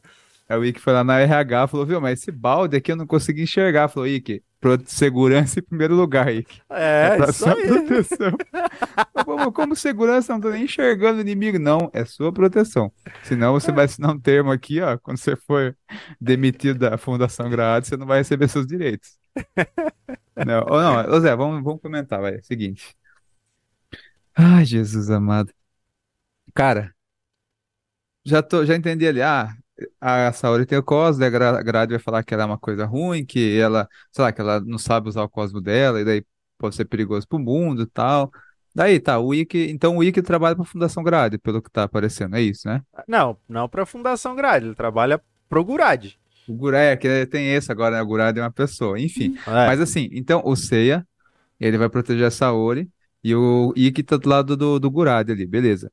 [0.51, 3.07] Aí o Wiki foi lá na RH, falou, viu, mas esse balde aqui eu não
[3.07, 3.87] consegui enxergar.
[3.87, 4.07] Falou,
[4.59, 6.61] pro- segurança em primeiro lugar, Wiki.
[6.69, 7.67] É, pra isso sua aí.
[7.67, 8.31] proteção.
[9.25, 11.59] como, como segurança, não tô nem enxergando o inimigo.
[11.59, 12.91] Não, é sua proteção.
[13.23, 14.97] Senão você vai assinar um termo aqui, ó.
[14.97, 15.75] Quando você for
[16.19, 19.19] demitido da Fundação Grade, você não vai receber seus direitos.
[20.43, 22.41] Não, ô, não, ô Zé, vamos, vamos comentar, vai.
[22.41, 22.95] Seguinte.
[24.35, 25.53] Ai, Jesus amado.
[26.53, 26.95] Cara,
[28.25, 29.21] já, tô, já entendi ali.
[29.21, 29.55] Ah,
[29.99, 32.57] a Saori tem o Cosmo, a Gra- a Grade vai falar que ela é uma
[32.57, 36.05] coisa ruim, que ela, sei lá, que ela não sabe usar o Cosmo dela, e
[36.05, 36.25] daí
[36.57, 38.31] pode ser perigoso pro mundo e tal.
[38.73, 42.35] Daí, tá, o Ikki, então o Ikki trabalha pra Fundação Grade, pelo que tá aparecendo,
[42.35, 42.81] é isso, né?
[43.07, 46.13] Não, não pra Fundação Grade, ele trabalha pro Gurad.
[46.47, 48.01] O Gurad, é, que tem esse agora, né?
[48.01, 49.35] O Gurad é uma pessoa, enfim.
[49.47, 49.67] É.
[49.67, 51.05] Mas assim, então o Seiya,
[51.59, 52.89] ele vai proteger a Saori
[53.23, 55.91] e o Ikki tá do lado do, do Gurad ali, beleza.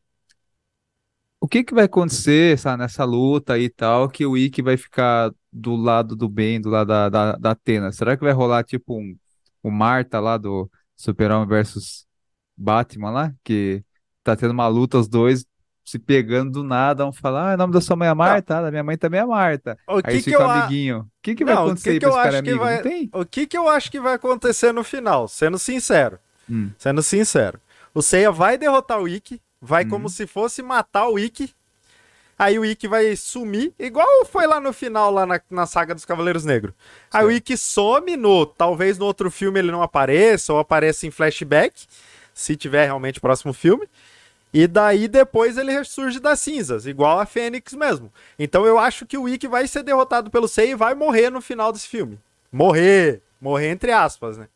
[1.40, 4.76] O que que vai acontecer, sabe, nessa luta aí e tal, que o Ikki vai
[4.76, 7.92] ficar do lado do bem, do lado da, da, da Athena?
[7.92, 9.16] Será que vai rolar tipo um,
[9.62, 12.06] o Marta lá do Super-Homem versus
[12.56, 13.84] Batman lá, que
[14.24, 15.44] tá tendo uma luta os dois
[15.84, 18.62] se pegando do nada, um fala, ah, o nome da sua mãe é Marta, ah,
[18.62, 19.78] da minha mãe também é Marta.
[19.88, 20.98] O Aí que eles que ficam eu a- amiguinho.
[21.00, 22.58] O que que vai Não, o acontecer que aí que pra esse cara amigo?
[22.58, 23.10] vai-?
[23.14, 25.28] O que que eu acho que vai acontecer no final?
[25.28, 26.18] Sendo sincero.
[26.50, 26.70] Hum.
[26.76, 27.60] Sendo sincero.
[27.94, 29.88] O Seiya vai derrotar o Ikki, vai Hum.
[29.88, 31.54] como se fosse matar o Ikki.
[32.38, 36.04] Aí o Ikki vai sumir, igual foi lá no final, lá na, na saga dos
[36.04, 36.72] Cavaleiros Negros.
[37.12, 38.46] Aí o Ikki some no.
[38.46, 41.86] Talvez no outro filme ele não apareça, ou apareça em flashback,
[42.32, 43.88] se tiver realmente o próximo filme.
[44.52, 48.12] E daí depois ele ressurge das cinzas, igual a Fênix mesmo.
[48.38, 51.40] Então eu acho que o Ikki vai ser derrotado pelo Seiya e vai morrer no
[51.40, 52.18] final desse filme.
[52.52, 53.22] Morrer!
[53.40, 54.48] Morrer entre aspas, né?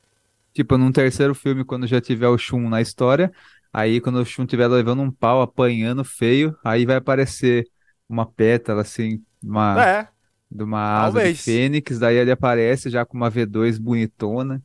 [0.52, 3.32] Tipo, num terceiro filme, quando já tiver o Shun na história,
[3.72, 7.68] aí quando o Shun estiver levando um pau, apanhando feio, aí vai aparecer
[8.08, 10.08] uma pétala, assim, uma, É,
[10.50, 11.38] de uma asa de talvez.
[11.44, 14.62] fênix, daí ele aparece já com uma V2 bonitona.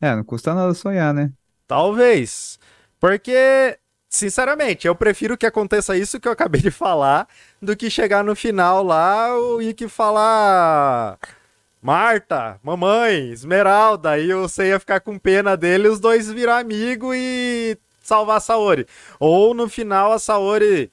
[0.00, 1.32] É, não custa nada sonhar, né?
[1.66, 2.58] talvez.
[2.98, 7.26] Porque, sinceramente, eu prefiro que aconteça isso que eu acabei de falar,
[7.60, 11.18] do que chegar no final lá o Ikki falar.
[11.82, 17.14] Marta, mamãe, Esmeralda, e o Seiya ficar com pena dele e os dois virar amigo
[17.14, 17.78] e
[18.10, 18.86] salvar a Saori.
[19.20, 20.90] Ou no final a Saori,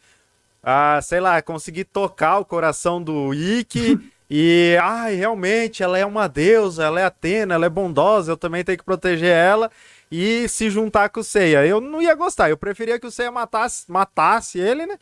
[0.61, 3.99] ah, sei lá, conseguir tocar o coração do Ikki
[4.29, 8.63] e, ai, realmente, ela é uma deusa, ela é Atena, ela é bondosa, eu também
[8.63, 9.71] tenho que proteger ela
[10.11, 11.65] e se juntar com o Seiya.
[11.65, 14.97] Eu não ia gostar, eu preferia que o Seiya matasse, matasse ele, né?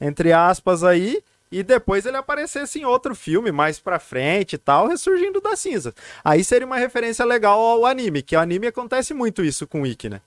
[0.00, 4.88] Entre aspas aí, e depois ele aparecesse em outro filme mais pra frente e tal,
[4.88, 5.94] ressurgindo da cinza.
[6.24, 9.86] Aí seria uma referência legal ao anime, que o anime acontece muito isso com o
[9.86, 10.20] Ikki, né?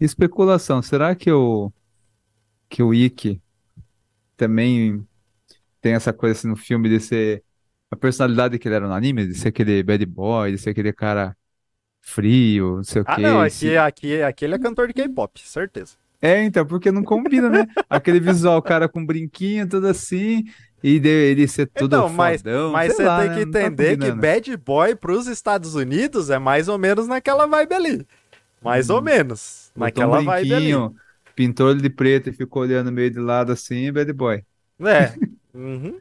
[0.00, 1.72] Especulação, será que o
[2.68, 3.42] que o Ikki
[4.36, 5.06] também
[5.80, 7.44] tem essa coisa assim no filme de ser
[7.90, 10.92] a personalidade que ele era no anime, de ser aquele bad boy, de ser aquele
[10.92, 11.36] cara
[12.02, 13.22] frio, não sei o Ah, quê.
[13.22, 15.96] não, esse- aqui, aqui, aqui ele é cantor de K-pop, certeza.
[16.22, 17.66] É, então, porque não combina, né?
[17.88, 20.44] Aquele visual, o cara com brinquinho, tudo assim,
[20.82, 23.40] e ele ser tudo Então, mas, fodão, mas você lá, tem né?
[23.46, 24.12] que tá entender que combinando.
[24.12, 28.06] bad boy pros Estados Unidos é mais ou menos naquela vibe ali.
[28.61, 29.71] Mais ou menos.
[29.75, 30.55] Botou Naquela um vibe ali.
[30.55, 30.95] brinquinho,
[31.35, 34.43] pintou ele de preto e ficou olhando meio de lado assim, bad boy.
[34.81, 35.13] É.
[35.53, 35.99] Uhum.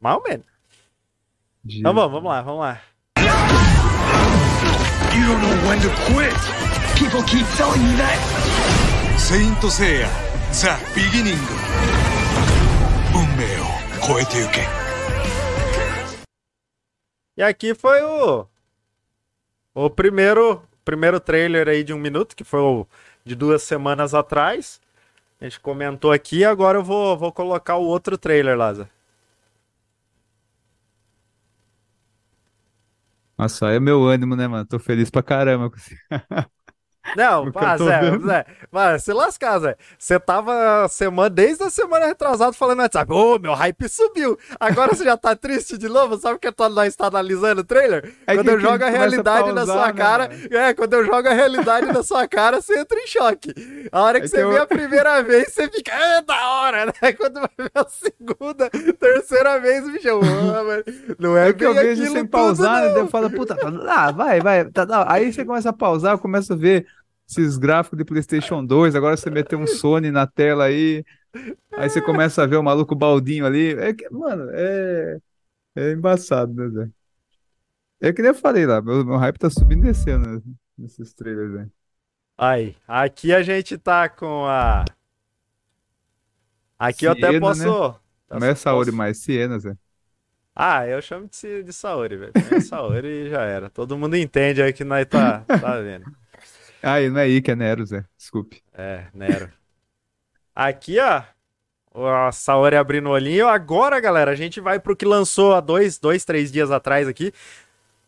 [0.00, 0.46] Mais ou menos.
[1.66, 2.80] Então vamos, vamos lá, vamos lá.
[5.16, 6.34] You don't know when to quit.
[6.98, 8.18] People keep telling me that.
[9.18, 10.08] Saint Seiya,
[10.52, 11.38] The Beginning.
[13.14, 13.64] 運命を
[14.06, 14.66] 超えてゆけ。
[17.36, 18.46] E aqui foi o
[19.74, 22.87] o primeiro primeiro trailer aí de um minuto, que foi o
[23.23, 24.81] de duas semanas atrás.
[25.41, 28.89] A gente comentou aqui, agora eu vou, vou colocar o outro trailer, Laza.
[33.37, 34.65] Nossa, aí é meu ânimo, né, mano?
[34.65, 35.77] Tô feliz pra caramba com.
[37.15, 38.27] Não, pá, Zé, vendo.
[38.27, 39.75] Zé, vai se lascar, Zé.
[39.97, 44.37] Você tava semana, desde a semana retrasada falando no WhatsApp, ô, meu hype subiu.
[44.59, 48.13] Agora você já tá triste de novo, sabe que nós está analisando o trailer?
[48.27, 50.47] É quando que eu jogo a começa a realidade na pausar, sua né, cara, mano?
[50.51, 53.53] é, quando eu jogo a realidade na sua cara, você entra em choque.
[53.91, 56.47] A hora que É você que eu- vê a primeira vez, você fica, é da
[56.49, 56.93] hora, né?
[57.17, 60.83] Quando vai ver a segunda, terceira vez, bicho, mano,
[61.17, 62.87] não é, É que eu vejo sem tudo, pausar, né?
[62.87, 62.93] não.
[62.93, 63.57] Daí eu falo, puta,
[63.87, 64.65] ah, vai, vai.
[64.65, 65.05] tá, tá.
[65.11, 66.85] Aí você começa a pausar, eu começo a ver
[67.29, 68.95] esses gráficos de PlayStation 2.
[68.95, 71.03] Agora você meteu um Sony na tela aí.
[71.73, 73.73] Aí você começa a ver o maluco baldinho ali.
[73.73, 75.19] É que, mano, é,
[75.75, 76.89] é embaçado, né, Zé?
[78.01, 80.41] É que nem eu falei lá, meu, meu hype tá subindo e descendo né,
[80.77, 81.69] nesses trailers, né?
[82.37, 84.85] Aí, aqui a gente tá com a.
[86.77, 87.63] Aqui eu até Siena, posso.
[88.31, 89.75] Não é Saori posso- mais, Siena, Zé.
[90.55, 92.31] Ah, eu chamo de, de Saori, velho.
[92.51, 93.69] É Saori e já era.
[93.69, 96.05] Todo mundo entende aí que nós tá, tá vendo.
[96.81, 98.05] Ah, e não é Ike, é Nero, Zé.
[98.17, 98.61] Desculpe.
[98.73, 99.51] É, Nero.
[100.55, 101.23] Aqui, ó.
[102.27, 103.47] A Saori abrindo o olhinho.
[103.47, 107.33] Agora, galera, a gente vai pro que lançou há dois, dois três dias atrás aqui.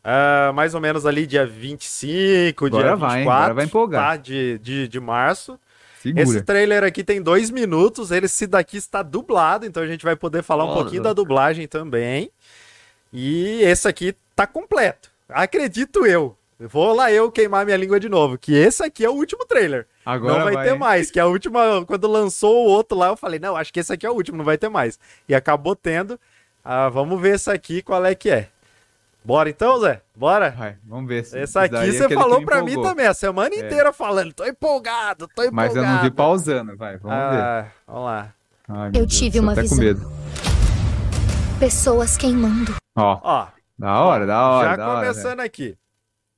[0.04, 3.18] Ah, mais ou menos ali dia 25, Agora dia vai, hein?
[3.20, 4.04] 24, Agora vai empolgar.
[4.12, 4.16] tá?
[4.18, 5.60] De, de, de março.
[6.00, 6.24] Segura.
[6.24, 8.10] Esse trailer aqui tem dois minutos.
[8.12, 10.82] Esse daqui está dublado, então a gente vai poder falar um Olha.
[10.82, 12.32] pouquinho da dublagem também.
[13.14, 15.12] E esse aqui tá completo.
[15.30, 16.36] Acredito eu.
[16.70, 19.88] Vou lá eu queimar minha língua de novo, que esse aqui é o último trailer.
[20.06, 23.40] Agora não vai, ter mais, que a última, quando lançou o outro lá, eu falei,
[23.40, 25.00] não, acho que esse aqui é o último, não vai ter mais.
[25.28, 26.20] E acabou tendo.
[26.64, 28.48] Ah, vamos ver esse aqui, qual é que é.
[29.24, 30.02] Bora então, Zé?
[30.16, 30.50] Bora?
[30.52, 31.24] Vai, vamos ver.
[31.26, 35.28] Se Esse aqui é você falou pra mim também, a semana inteira falando, tô empolgado,
[35.36, 35.56] tô empolgado.
[35.56, 37.42] Mas eu não vi pausando, vai, vamos ver.
[37.42, 38.34] ah, Vamos lá.
[38.68, 39.78] Ai, Eu Deus, tive uma visão.
[39.78, 40.12] medo.
[41.60, 42.74] Pessoas queimando.
[42.96, 43.48] Ó, Ó,
[43.78, 45.00] da hora, da hora, já da hora.
[45.08, 45.42] começando velho.
[45.46, 45.78] aqui.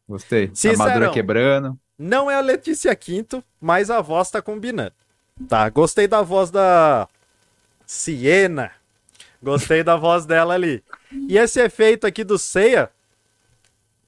[0.08, 0.52] Gostei.
[0.54, 0.86] Sincerão.
[0.86, 1.80] Armadura quebrando.
[1.98, 4.94] Não é a Letícia Quinto, mas a voz tá combinando.
[5.48, 7.08] Tá, gostei da voz da
[7.86, 8.72] Siena.
[9.42, 10.84] Gostei da voz dela ali.
[11.28, 12.90] E esse efeito aqui do Seiya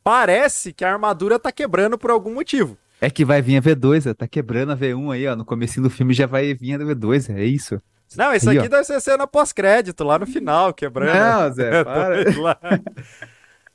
[0.04, 2.78] parece que a armadura tá quebrando por algum motivo.
[3.02, 5.36] É que vai vir a V2, ó, tá quebrando a V1 aí, ó.
[5.36, 7.82] No comecinho do filme já vai vir a V2, é isso.
[8.16, 8.68] Não, isso aqui ó.
[8.68, 11.14] deve ser cena pós-crédito, lá no final, quebrando.
[11.14, 12.24] Não, Zé, para.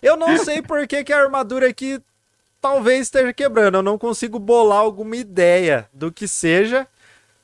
[0.03, 2.01] Eu não sei por que, que a armadura aqui
[2.61, 3.77] talvez esteja quebrando.
[3.79, 6.87] Eu não consigo bolar alguma ideia do que seja.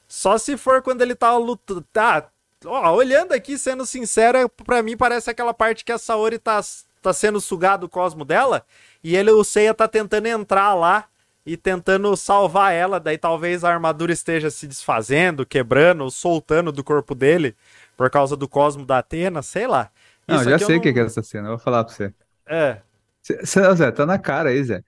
[0.08, 1.82] Só se for quando ele tá lutando.
[1.92, 2.28] Tá.
[2.64, 6.60] Ó, olhando aqui, sendo sincero, pra mim parece aquela parte que a Saori tá,
[7.02, 8.64] tá sendo sugado o cosmo dela.
[9.02, 11.04] E ele, o Seiya tá tentando entrar lá
[11.44, 12.98] e tentando salvar ela.
[12.98, 17.54] Daí talvez a armadura esteja se desfazendo, quebrando, soltando do corpo dele
[17.96, 19.90] por causa do cosmo da Atena, sei lá.
[20.26, 21.92] Não, Isso já sei o que não- que é essa cena, eu vou falar pra
[21.94, 22.12] você.
[22.46, 22.78] É.
[23.22, 24.82] Cê- cê- Zé, tá na cara aí, Zé.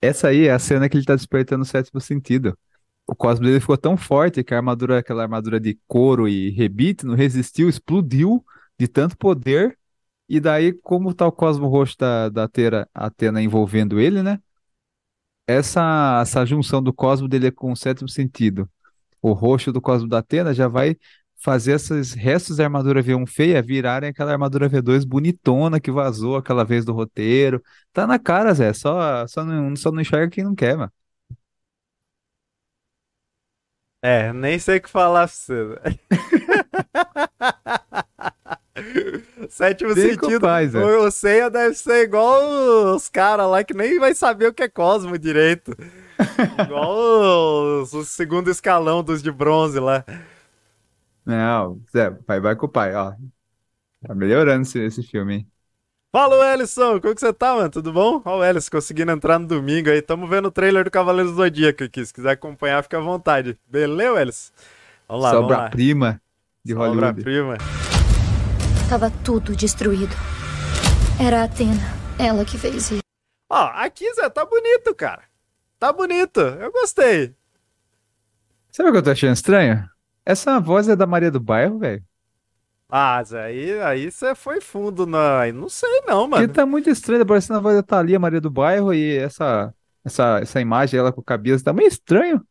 [0.00, 2.58] Essa aí é a cena que ele tá despertando o sétimo sentido.
[3.06, 7.04] O cosmo dele ficou tão forte que a armadura, aquela armadura de couro e rebite,
[7.06, 8.44] não resistiu, explodiu
[8.78, 9.78] de tanto poder.
[10.28, 14.40] E daí, como tá o cosmo roxo da, da Atena, Atena envolvendo ele, né?
[15.46, 18.70] Essa, essa junção do cosmo dele com o sétimo sentido,
[19.20, 20.96] o roxo do cosmo da Atena já vai
[21.42, 26.64] fazer esses restos da armadura V1 feia virarem aquela armadura V2 bonitona que vazou aquela
[26.64, 27.62] vez do roteiro.
[27.92, 28.72] Tá na cara, Zé.
[28.72, 30.92] Só, só, não, só não enxerga quem não quer, mano.
[34.02, 35.78] É, nem sei o que falar pra você.
[39.50, 40.40] Sétimo Bem sentido.
[40.40, 40.78] capaz, é.
[40.78, 44.62] o, o Seiya deve ser igual os caras lá que nem vai saber o que
[44.62, 45.76] é Cosmo direito.
[46.64, 50.04] igual os, o segundo escalão dos de bronze lá.
[51.24, 53.12] Não, Zé, vai, vai com o pai, ó.
[54.06, 55.46] Tá melhorando esse, esse filme, hein?
[56.12, 57.70] Fala, Ellison, como que você tá, mano?
[57.70, 58.20] Tudo bom?
[58.24, 60.02] Ó, o Ellison conseguindo entrar no domingo aí.
[60.02, 62.04] Tamo vendo o trailer do Cavaleiro do Zodíaco aqui.
[62.04, 63.56] Se quiser acompanhar, fica à vontade.
[63.68, 64.52] Beleza, Ellison?
[65.06, 65.56] Vamos lá, vamos lá.
[65.56, 66.20] Sobra-prima
[66.64, 67.20] de Hollywood.
[67.20, 67.58] Obra-prima.
[68.88, 70.14] Tava tudo destruído.
[71.20, 71.80] Era a Atena.
[72.18, 72.98] Ela que fez isso.
[73.48, 75.22] Ó, aqui, Zé, tá bonito, cara.
[75.78, 76.40] Tá bonito.
[76.40, 77.34] Eu gostei.
[78.70, 79.89] Sabe o que eu tô achando estranho?
[80.24, 82.04] Essa voz é da Maria do Bairro, velho.
[82.92, 85.50] Ah, aí, aí você foi fundo na.
[85.52, 86.52] Não sei, não, Porque mano.
[86.52, 89.72] tá muito estranho, tá parecendo a voz da Thalia, Maria do Bairro, e essa,
[90.04, 92.44] essa, essa imagem, ela com o cabelo, tá meio estranho.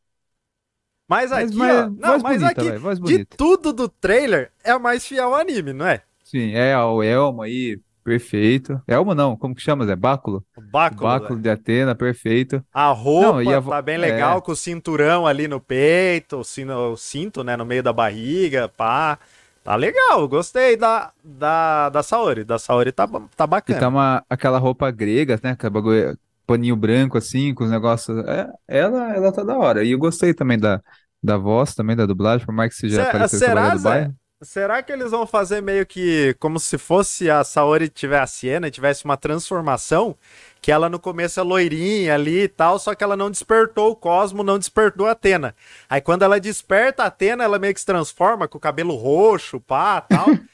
[1.09, 1.89] Mas aqui, mas ó.
[1.89, 5.33] Não, voz mas bonita, aqui, velho, voz de tudo do trailer, é a mais fiel
[5.33, 6.03] ao anime, não é?
[6.23, 8.81] Sim, é o Elmo aí, perfeito.
[8.87, 9.95] Elmo não, como que chama, Zé?
[9.95, 10.45] Báculo?
[10.57, 10.99] Báculo.
[11.03, 12.63] Báculo de Atena, perfeito.
[12.73, 14.41] A roupa Não, e a tá bem legal, é.
[14.41, 18.69] com o cinturão ali no peito, o, sino- o cinto, né, no meio da barriga,
[18.69, 19.17] pá.
[19.63, 22.43] Tá legal, gostei da, da, da Saori.
[22.43, 23.75] Da Saori tá, tá E bacana.
[23.75, 25.51] tá uma, aquela roupa grega, né?
[25.51, 28.17] Aquele bagulho, paninho branco assim, com os negócios.
[28.25, 29.83] É, ela, ela tá da hora.
[29.83, 30.81] E eu gostei também da,
[31.21, 34.11] da voz, também da dublagem, por mais que seja Cê- parecida com a será, Zé?
[34.41, 38.67] Será que eles vão fazer meio que como se fosse a Saori tivesse a Siena
[38.69, 40.15] e tivesse uma transformação?
[40.61, 43.95] Que ela no começo é loirinha ali e tal, só que ela não despertou o
[43.97, 45.53] Cosmo, não despertou a Atena.
[45.89, 49.59] Aí quando ela desperta a Atena, ela meio que se transforma com o cabelo roxo,
[49.59, 50.27] pá, tal.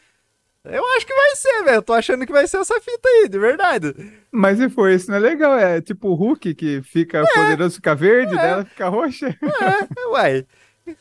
[0.66, 1.82] Eu acho que vai ser, velho.
[1.84, 3.94] Tô achando que vai ser essa fita aí, de verdade.
[4.32, 5.60] Mas se for isso, não é legal?
[5.60, 9.28] É tipo o Hulk que fica poderoso, fica verde, daí ela fica roxa.
[9.28, 10.48] É, uai.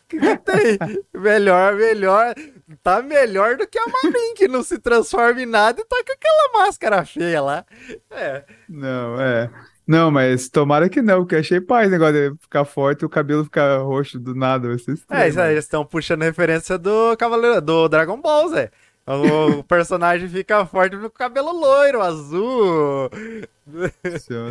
[0.09, 0.79] Que, que tem?
[1.15, 2.35] Melhor, melhor.
[2.83, 6.13] Tá melhor do que a Marin, que não se transforma em nada e tá com
[6.13, 7.65] aquela máscara feia lá.
[8.11, 8.45] É.
[8.69, 9.51] Não, é.
[9.87, 13.09] Não, mas tomara que não, porque achei paz o negócio de ficar forte e o
[13.09, 14.69] cabelo ficar roxo do nada.
[14.69, 18.49] Vai ser É, estranho, isso aí, eles estão puxando referência do Cavaleiro do Dragon Ball,
[18.49, 18.71] Zé.
[19.07, 23.11] O, personagem fica forte com o cabelo loiro, azul.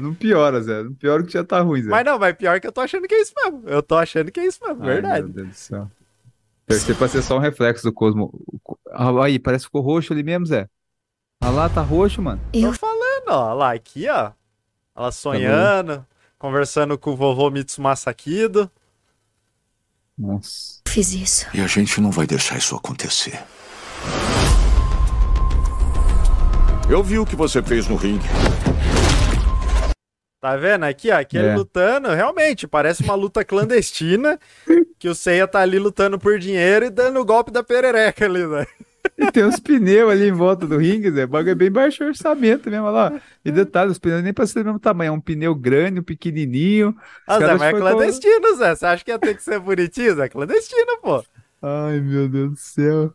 [0.02, 0.84] Não piora, Zé.
[0.84, 1.90] Não piora que já tá ruim, Zé.
[1.90, 3.64] Mas não, mas pior que eu tô achando que é isso mesmo.
[3.66, 5.24] Eu tô achando que é isso mesmo, Ai, verdade.
[5.24, 5.92] meu Deus do céu.
[6.66, 8.32] Torcer pra ser só um reflexo do Cosmo.
[9.24, 10.68] Aí, parece que ficou roxo ali mesmo, Zé.
[11.42, 12.42] Ah lá, tá roxo, mano.
[12.54, 14.32] Eu Tô falando, ó, lá aqui, ó.
[14.96, 16.06] Ela sonhando,
[16.38, 18.72] conversando com o vovô Mitsumasa Kido.
[20.18, 20.82] Nossa.
[20.88, 21.48] fiz isso.
[21.54, 23.44] E a gente não vai deixar isso acontecer.
[26.90, 28.28] Eu vi o que você fez no ringue.
[30.44, 30.84] Tá vendo?
[30.84, 31.56] Aqui, ó, aqui ele É.
[31.56, 34.38] lutando, realmente, parece uma luta clandestina,
[35.00, 38.46] que o Seiya tá ali lutando por dinheiro e dando o golpe da perereca ali,
[38.46, 38.68] né?
[39.18, 41.24] E tem uns pneus ali em volta do ringue, Zé.
[41.24, 43.22] O bagulho é bem baixo orçamento mesmo, olha lá.
[43.46, 45.10] E detalhe, os pneus nem pra ser do mesmo tamanho.
[45.10, 46.94] É um pneu grande, um pequenininho.
[47.26, 48.76] Ah, Zé, mas é com- clandestino, Zé.
[48.76, 50.28] Você acha que ia ter que ser bonitinho, Zé?
[50.28, 51.24] Clandestino, pô.
[51.62, 53.14] Ai, meu Deus do céu.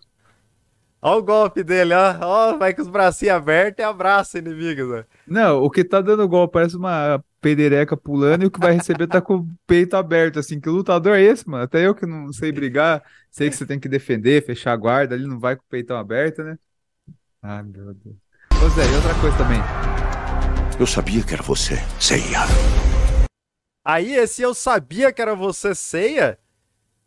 [1.09, 2.19] Ó o golpe dele, ó.
[2.21, 5.07] Ó, vai com os bracinhos abertos e abraça o inimigo, Zé.
[5.27, 9.07] Não, o que tá dando gol parece uma pedereca pulando e o que vai receber
[9.07, 10.61] tá com o peito aberto, assim.
[10.61, 11.65] Que lutador é esse, mano?
[11.65, 15.15] Até eu que não sei brigar, sei que você tem que defender, fechar a guarda
[15.15, 16.59] ali, não vai com o peitão aberto, né?
[17.43, 18.17] Ai, meu Deus.
[18.63, 19.61] Ô Zé, e outra coisa também.
[20.79, 22.41] Eu sabia que era você, Seiya.
[23.83, 26.39] Aí esse eu sabia que era você, Seiya.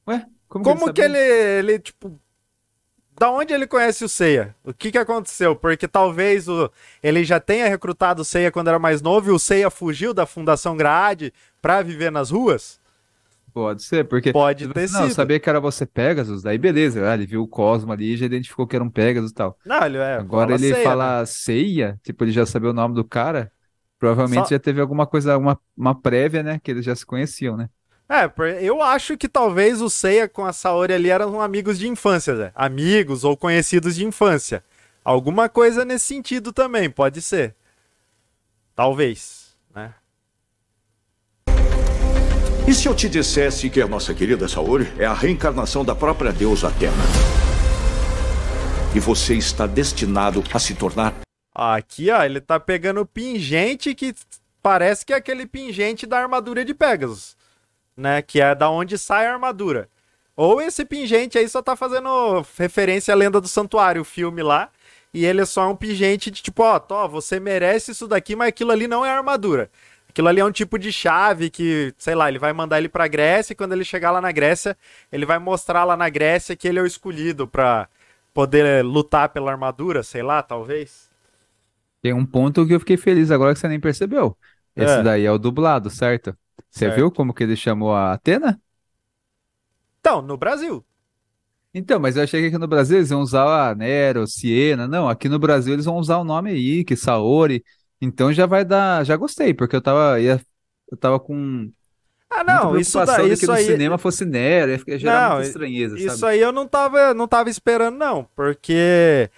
[0.08, 2.20] Ué, como, Como ele que ele, ele, tipo.
[3.22, 4.56] Da onde ele conhece o Seiya?
[4.64, 5.56] O que que aconteceu?
[5.56, 6.72] Porque talvez o,
[7.04, 10.26] ele já tenha recrutado o Seiya quando era mais novo e o Seiya fugiu da
[10.26, 12.80] Fundação Grade pra viver nas ruas?
[13.54, 14.34] Pode ser, porque.
[14.34, 15.14] Pode ter Não, sido.
[15.14, 17.08] sabia que era você Pegasus, daí beleza.
[17.08, 19.56] Ah, ele viu o Cosmo ali e já identificou que era um Pegasus e tal.
[19.64, 20.16] Não, ele é.
[20.16, 20.82] Agora ele né?
[20.82, 23.52] fala ceia, tipo, ele já sabia o nome do cara.
[24.00, 26.60] Provavelmente Só- já teve alguma coisa, uma, uma prévia, né?
[26.64, 27.70] Que eles já se conheciam, né?
[28.12, 32.36] É, eu acho que talvez o Seiya com a Saori ali eram amigos de infância,
[32.36, 32.52] Zé.
[32.54, 34.62] Amigos ou conhecidos de infância.
[35.02, 37.56] Alguma coisa nesse sentido também, pode ser.
[38.76, 39.94] Talvez, né?
[42.68, 46.34] E se eu te dissesse que a nossa querida Saori é a reencarnação da própria
[46.34, 46.92] deusa Atena?
[48.94, 51.16] E você está destinado a se tornar
[51.54, 54.14] Aqui, ó, ele tá pegando o pingente que
[54.62, 57.36] parece que é aquele pingente da armadura de Pegasus,
[58.02, 58.22] né?
[58.22, 59.88] Que é da onde sai a armadura.
[60.36, 64.70] Ou esse pingente aí só tá fazendo referência à Lenda do Santuário, o filme lá,
[65.14, 68.48] e ele é só um pingente de tipo, ó, tó, você merece isso daqui, mas
[68.50, 69.70] aquilo ali não é armadura.
[70.10, 73.08] Aquilo ali é um tipo de chave que, sei lá, ele vai mandar ele pra
[73.08, 74.76] Grécia e quando ele chegar lá na Grécia,
[75.12, 77.88] ele vai mostrar lá na Grécia que ele é o escolhido pra
[78.34, 81.10] poder lutar pela armadura, sei lá, talvez.
[82.02, 84.36] Tem um ponto que eu fiquei feliz agora que você nem percebeu.
[84.76, 85.04] Esse É.
[85.04, 86.36] daí é o dublado, certo?
[86.70, 86.96] Você Certo.
[86.96, 88.62] viu como que ele chamou a Atena?
[90.00, 90.86] Então, no Brasil.
[91.74, 94.88] Então, mas eu achei que aqui no Brasil eles iam usar a Nero, Siena.
[94.88, 97.64] Não, aqui no Brasil eles vão usar o nome aí, que Saori.
[98.02, 99.06] Então já vai dar.
[99.06, 100.42] Já gostei, porque eu tava, ia,
[100.92, 101.72] eu tava com
[102.30, 105.42] Ah, não, isso daí, de que isso no cinema fosse Nero, ia gerar Não, muita
[105.42, 106.28] estranheza, isso sabe?
[106.28, 109.30] aí eu não tava, não tava esperando não, porque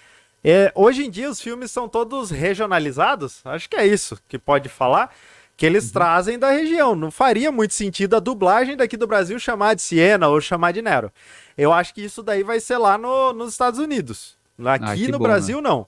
[0.43, 4.69] é, hoje em dia os filmes são todos regionalizados, acho que é isso que pode
[4.69, 5.13] falar,
[5.55, 5.91] que eles Uhum.
[5.93, 6.95] trazem da região.
[6.95, 10.81] Não faria muito sentido a dublagem daqui do Brasil chamar de Siena ou chamar de
[10.81, 11.11] Nero.
[11.57, 14.35] Eu acho que isso daí vai ser lá no- nos Estados Unidos.
[14.65, 15.87] Aqui Ah, no bom, Brasil não.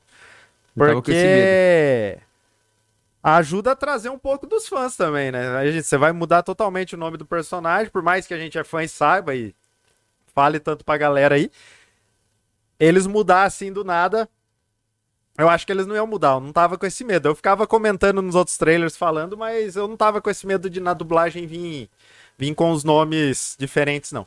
[0.76, 2.20] Eu tava com esse Porque
[3.24, 5.47] ajuda a trazer um pouco dos fãs também, né?
[5.57, 8.57] A gente, você vai mudar totalmente o nome do personagem, por mais que a gente
[8.57, 9.55] é fã e saiba e
[10.34, 11.49] fale tanto pra galera aí.
[12.80, 14.30] Eles mudar assim do nada,
[15.38, 17.28] eu acho que eles não iam mudar, eu não tava com esse medo.
[17.28, 20.80] Eu ficava comentando nos outros trailers falando, mas eu não tava com esse medo de
[20.80, 21.90] na dublagem vir,
[22.38, 24.26] vir com os nomes diferentes, não.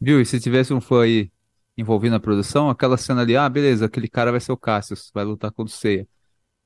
[0.00, 0.20] Viu?
[0.20, 1.30] E se tivesse um fã aí
[1.76, 5.24] envolvido na produção, aquela cena ali, ah, beleza, aquele cara vai ser o Cassius, vai
[5.24, 6.06] lutar contra o Seiya.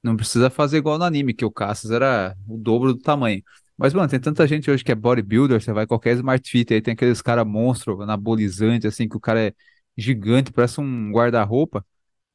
[0.03, 3.43] Não precisa fazer igual no anime, que o Cassius era o dobro do tamanho.
[3.77, 6.81] Mas, mano, tem tanta gente hoje que é bodybuilder, você vai qualquer Smart Fit, aí
[6.83, 9.55] tem aqueles cara monstro, anabolizante, assim, que o cara é
[9.97, 11.85] gigante, parece um guarda-roupa.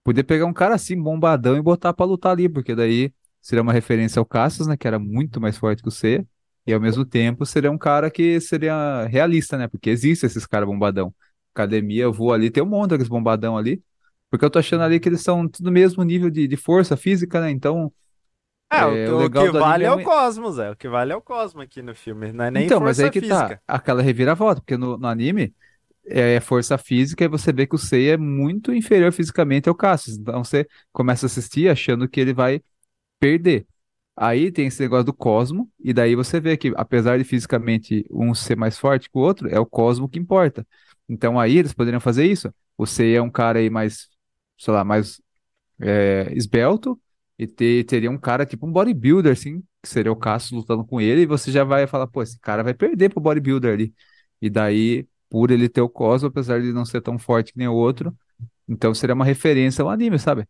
[0.03, 3.73] Podia pegar um cara assim, bombadão, e botar pra lutar ali, porque daí seria uma
[3.73, 6.25] referência ao Cassius, né, que era muito mais forte que o Seiya.
[6.65, 9.67] E ao mesmo tempo seria um cara que seria realista, né?
[9.67, 11.13] Porque existe esses caras bombadão.
[11.53, 13.81] Academia, eu vou ali, tem um monte daqueles bombadão ali.
[14.29, 17.41] Porque eu tô achando ali que eles são no mesmo nível de, de força física,
[17.41, 17.49] né?
[17.49, 17.91] Então,
[18.71, 20.69] É, É, o, o que- do vale é anime o é- Cosmos, é.
[20.71, 22.99] O que vale é o Cosmos aqui no filme, não é nem então, mas força
[22.99, 23.21] aí que física.
[23.21, 25.53] tá, aquela reviravolta, porque no, no anime
[26.05, 30.17] é força física e você vê que o Seiya é muito inferior fisicamente ao Cassius.
[30.17, 32.61] Então você começa a assistir achando que ele vai
[33.19, 33.67] perder.
[34.15, 38.33] Aí tem esse negócio do Cosmo, e daí você vê que, apesar de fisicamente um
[38.35, 40.67] ser mais forte que o outro, é o Cosmo que importa.
[41.07, 42.53] Então aí eles poderiam fazer isso.
[42.77, 44.09] O Seiya é um cara aí mais,
[44.57, 45.21] sei lá, mais
[45.79, 46.99] é, esbelto,
[47.37, 50.99] e ter, teria um cara tipo um bodybuilder, assim, que seria o Cassius lutando com
[50.99, 53.93] ele, e você já vai falar, pô, esse cara vai perder pro bodybuilder ali.
[54.41, 57.67] E daí, por ele ter o Cosmo, apesar de não ser tão forte que nem
[57.67, 58.15] o outro,
[58.67, 60.47] então seria uma referência ao anime, sabe?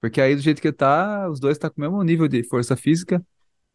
[0.00, 2.76] Porque aí, do jeito que tá, os dois tá com o mesmo nível de força
[2.76, 3.24] física,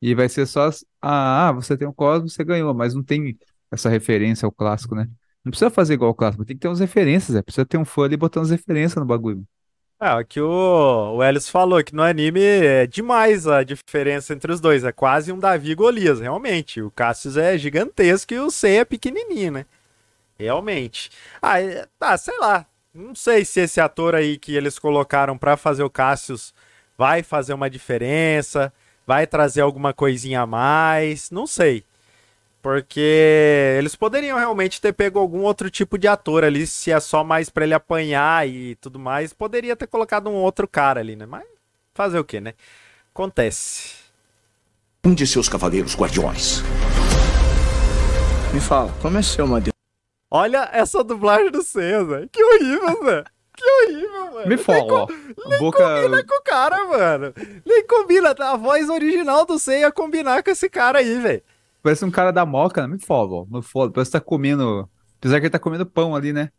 [0.01, 3.03] e vai ser só, as- ah, ah, você tem o Cosmo, você ganhou, mas não
[3.03, 3.38] tem
[3.72, 5.10] essa referência ao clássico, né?
[5.43, 7.41] Não precisa fazer igual ao clássico, tem que ter umas referências, é.
[7.41, 9.45] Precisa ter um fã ali botando as referências no bagulho.
[9.99, 14.51] É, o que o, o Elias falou, que no anime é demais a diferença entre
[14.51, 14.84] os dois.
[14.84, 16.82] É quase um Davi e Golias, realmente.
[16.82, 19.66] O Cassius é gigantesco e o Sei é pequenininho, né?
[20.38, 21.10] Realmente.
[21.42, 22.66] Ah, é, tá, sei lá.
[22.94, 26.54] Não sei se esse ator aí que eles colocaram pra fazer o Cassius
[26.98, 28.72] vai fazer uma diferença,
[29.06, 31.84] vai trazer alguma coisinha a mais, não sei.
[32.62, 37.24] Porque eles poderiam realmente ter pego algum outro tipo de ator ali, se é só
[37.24, 41.26] mais pra ele apanhar e tudo mais, poderia ter colocado um outro cara ali, né?
[41.26, 41.46] Mas
[41.94, 42.54] fazer o que, né?
[43.14, 43.94] Acontece.
[45.06, 46.64] Um de seus cavaleiros guardiões.
[48.52, 49.74] Me fala, como é seu, Madeira?
[50.30, 52.28] Olha essa dublagem do César.
[52.32, 53.23] Que horrível, Zé.
[53.55, 54.47] Que horrível, mano.
[54.47, 55.07] Me fala, ó.
[55.47, 55.78] Nem Boca.
[55.78, 57.34] combina com o cara, mano.
[57.65, 58.36] Nem combina.
[58.38, 61.41] A voz original do Sei ia combinar com esse cara aí, velho.
[61.82, 62.93] Parece um cara da moca, né?
[62.95, 63.45] Me fala, ó.
[63.45, 63.91] Me fala.
[63.91, 64.89] Parece que tá comendo.
[65.19, 66.49] Apesar que ele tá comendo pão ali, né?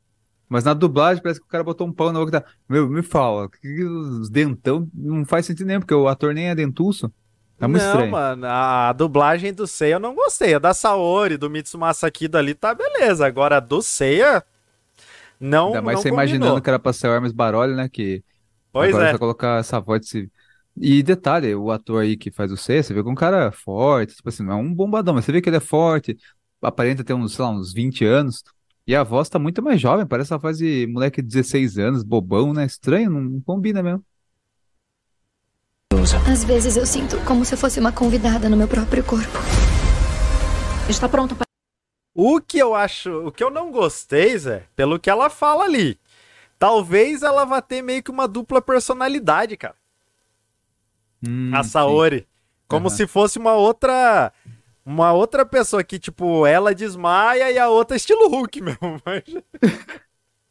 [0.48, 2.46] Mas na dublagem parece que o cara botou um pão na boca e tá.
[2.68, 6.48] Meu, me fala, que que os dentão não faz sentido nenhum, porque o ator nem
[6.48, 7.12] é dentuço.
[7.58, 8.10] Tá muito não, estranho.
[8.10, 10.54] mano, a dublagem do Seiya eu não gostei.
[10.54, 13.26] A da Saori, do Mitsumasa Kido ali tá beleza.
[13.26, 14.44] Agora a do Seiya
[15.40, 16.48] não Ainda mais não você combinou.
[16.48, 17.88] imaginando que era pra ser o Hermes Baroli, né?
[17.88, 18.24] Que
[18.72, 19.12] Pois agora é.
[19.12, 20.30] você colocar essa voz desse...
[20.78, 23.50] E detalhe, o ator aí que faz o C, você vê que é um cara
[23.50, 26.16] forte, tipo assim, não é um bombadão, mas você vê que ele é forte,
[26.60, 28.44] aparenta ter uns, sei lá, uns 20 anos,
[28.86, 32.02] e a voz tá muito mais jovem, parece a voz de moleque de 16 anos,
[32.04, 32.66] bobão, né?
[32.66, 34.04] Estranho, não combina mesmo.
[36.30, 39.38] Às vezes eu sinto como se eu fosse uma convidada no meu próprio corpo.
[40.88, 41.46] Está pronto para.
[42.14, 45.98] O que eu acho, o que eu não gostei, Zé, pelo que ela fala ali,
[46.58, 49.76] talvez ela vá ter meio que uma dupla personalidade, cara.
[51.26, 51.70] Hum, a sim.
[51.70, 52.26] Saori.
[52.66, 52.96] Como Aham.
[52.96, 54.32] se fosse uma outra.
[54.84, 59.00] Uma outra pessoa que, tipo, ela desmaia e a outra é estilo Hulk mesmo.
[59.04, 59.24] mas-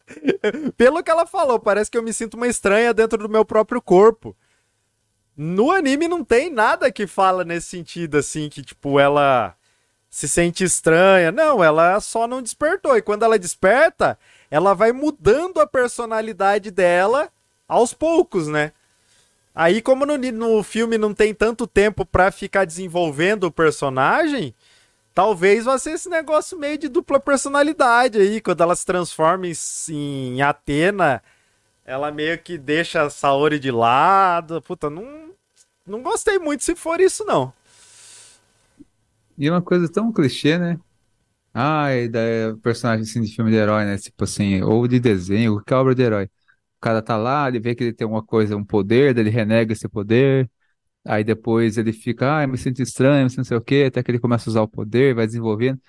[0.78, 3.82] Pelo que ela falou, parece que eu me sinto uma estranha dentro do meu próprio
[3.82, 4.36] corpo.
[5.38, 9.56] No anime não tem nada que fala nesse sentido, assim, que, tipo, ela
[10.10, 11.32] se sente estranha.
[11.32, 12.96] Não, ela só não despertou.
[12.96, 14.18] E quando ela desperta,
[14.50, 17.30] ela vai mudando a personalidade dela
[17.68, 18.72] aos poucos, né?
[19.54, 24.54] Aí, como no, no filme não tem tanto tempo pra ficar desenvolvendo o personagem,
[25.14, 28.42] talvez vá ser esse negócio meio de dupla personalidade aí.
[28.42, 29.54] Quando ela se transforma em,
[29.90, 31.22] em Atena,
[31.86, 34.62] ela meio que deixa a Saori de lado.
[34.62, 35.25] Puta, não,
[35.86, 37.54] não gostei muito se for isso, não.
[39.38, 40.80] E é uma coisa tão clichê, né?
[41.54, 42.20] Ai, da
[42.64, 43.98] personagem assim de filme de herói, né?
[43.98, 46.26] Tipo assim, ou de desenho, qualquer obra de herói.
[46.26, 49.30] O cara tá lá, ele vê que ele tem uma coisa, um poder, daí ele
[49.32, 50.50] renega esse poder.
[51.06, 54.04] Aí depois ele fica, ai, me sinto estranho, me sinto não sei o quê, até
[54.04, 55.82] que ele começa a usar o poder, vai desenvolvendo.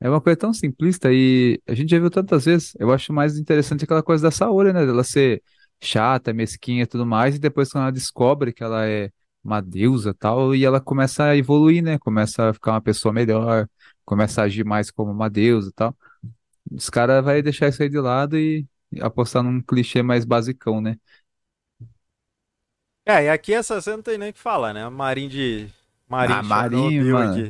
[0.00, 2.74] É uma coisa tão simplista e a gente já viu tantas vezes.
[2.78, 4.84] Eu acho mais interessante aquela coisa da Saori, né?
[4.86, 5.42] Dela ser
[5.82, 9.10] chata, mesquinha e tudo mais, e depois quando ela descobre que ela é
[9.42, 11.98] uma deusa e tal, e ela começa a evoluir, né?
[11.98, 13.68] Começa a ficar uma pessoa melhor,
[14.04, 15.96] começa a agir mais como uma deusa e tal.
[16.70, 18.66] Os caras vai deixar isso aí de lado e
[19.00, 20.96] apostar num clichê mais basicão, né?
[23.06, 24.88] É, e aqui essa cena não tem nem o que falar, né?
[24.88, 25.68] Marinho de.
[26.08, 27.46] Marinho Ah, Marinho, Chernobyl mano.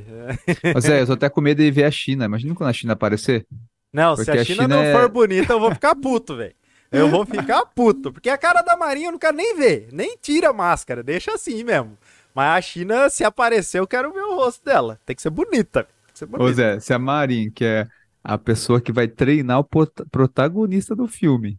[0.72, 2.24] Mas é, eu tô até com medo de ver a China.
[2.24, 3.46] Imagina quando a China aparecer.
[3.92, 6.36] Não, se Porque a a China, China não é- for bonita, eu vou ficar puto,
[6.36, 6.54] velho.
[6.94, 8.12] Eu vou ficar puto.
[8.12, 9.88] Porque a cara da Marinha eu não quero nem ver.
[9.92, 11.02] Nem tira a máscara.
[11.02, 11.96] Deixa assim mesmo.
[12.34, 15.00] Mas a China, se aparecer, eu quero ver o rosto dela.
[15.06, 15.84] Tem que ser bonita.
[15.84, 16.52] Tem que ser Ô bonita.
[16.52, 17.86] Zé, se a Marin, que é
[18.22, 21.58] a pessoa que vai treinar o prota- protagonista do filme,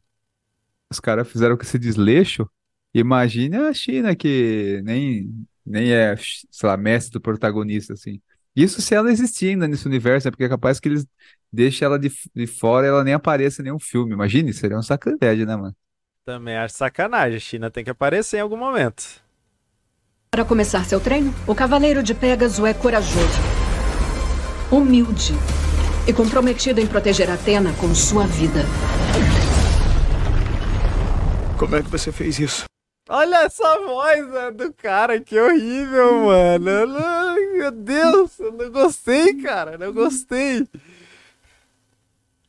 [0.92, 2.50] os caras fizeram com esse desleixo,
[2.94, 5.30] imagine a China, que nem,
[5.66, 8.22] nem é, sei lá, mestre do protagonista, assim.
[8.56, 10.32] Isso se ela existir ainda nesse universo, né?
[10.32, 11.06] Porque é capaz que eles
[11.52, 14.14] deixem ela de, de fora e ela nem apareça em nenhum filme.
[14.14, 15.76] Imagine, seria um sacrilégio, né, mano?
[16.24, 17.38] Também acho sacanagem.
[17.38, 19.04] A China tem que aparecer em algum momento.
[20.32, 23.40] Para começar seu treino, o Cavaleiro de Pégaso é corajoso,
[24.72, 25.34] humilde
[26.08, 28.62] e comprometido em proteger Atena com sua vida.
[31.58, 32.66] Como é que você fez isso?
[33.08, 37.35] Olha essa voz né, do cara, que horrível, mano.
[37.58, 39.78] Meu Deus, eu não gostei, cara.
[39.78, 40.68] Não gostei.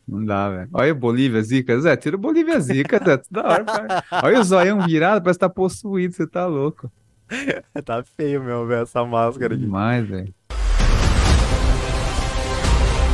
[0.07, 0.69] Não dá, velho.
[0.73, 1.81] Olha o Bolívia Zica.
[1.81, 3.17] Zé, tira o Bolívia Zica, Zé.
[3.17, 4.05] Tudo da hora, cara.
[4.23, 6.91] Olha o zoião virado, parece que tá possuído, você tá louco.
[7.85, 9.57] Tá feio mesmo ver essa máscara.
[9.57, 10.33] Demais, velho.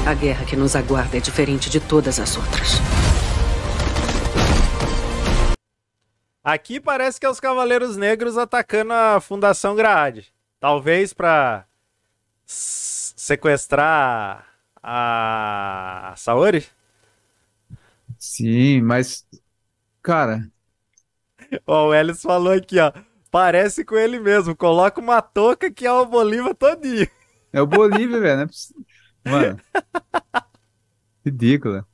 [0.07, 2.73] A guerra que nos aguarda é diferente de todas as outras.
[6.45, 10.27] Aqui parece que é os Cavaleiros Negros atacando a Fundação Grade.
[10.59, 11.72] Talvez pra s-
[12.53, 14.47] sequestrar
[14.83, 16.67] a Saori?
[18.19, 19.27] Sim, mas,
[20.03, 20.51] cara,
[21.67, 22.93] Ó, o Ellis falou aqui, ó.
[23.31, 24.55] Parece com ele mesmo.
[24.55, 27.09] Coloca uma touca que é o Bolívar todinho.
[27.53, 28.51] É o Bolívia, velho.
[29.25, 29.61] É Mano.
[31.25, 31.87] Ridícula.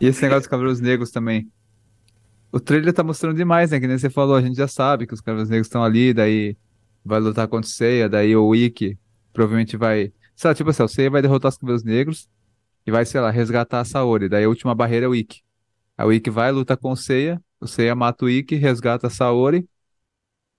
[0.00, 1.50] E esse negócio dos Cavaleiros Negros também.
[2.52, 3.80] O trailer tá mostrando demais, né?
[3.80, 6.56] Que nem você falou, a gente já sabe que os Cavaleiros Negros estão ali, daí
[7.04, 8.98] vai lutar contra o Seiya, daí o Ikki
[9.36, 10.12] provavelmente vai.
[10.34, 12.28] Sei lá, tipo assim, o Seiya vai derrotar os Cavaleiros Negros
[12.86, 14.28] e vai, sei lá, resgatar a Saori.
[14.28, 15.42] Daí a última barreira é o Ikki.
[15.96, 19.10] Aí o Ikki vai, luta com o Seiya, o Seiya mata o Ikki, resgata a
[19.10, 19.68] Saori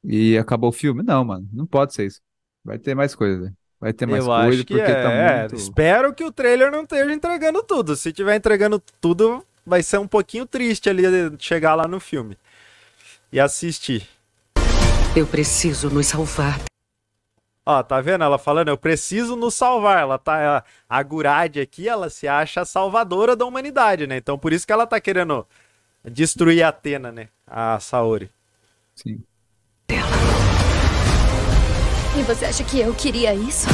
[0.03, 1.03] e acabou o filme.
[1.03, 2.21] Não, mano, não pode ser isso.
[2.63, 3.57] Vai ter mais coisa, velho.
[3.79, 5.03] Vai ter mais Eu coisa, acho que porque é.
[5.03, 5.55] tá é, muito.
[5.55, 7.95] Espero que o trailer não esteja entregando tudo.
[7.95, 12.37] Se tiver entregando tudo, vai ser um pouquinho triste ali de chegar lá no filme
[13.31, 14.07] e assistir.
[15.15, 16.59] Eu preciso nos salvar.
[17.69, 18.23] Ó, tá vendo?
[18.23, 19.99] Ela falando, eu preciso nos salvar.
[19.99, 20.63] Ela tá.
[20.87, 24.15] A Gurad aqui, ela se acha a salvadora da humanidade, né?
[24.15, 25.45] Então por isso que ela tá querendo
[26.05, 27.27] destruir a Atena, né?
[27.45, 28.31] A Saori.
[28.95, 29.21] Sim.
[32.17, 33.67] E você acha que eu queria isso?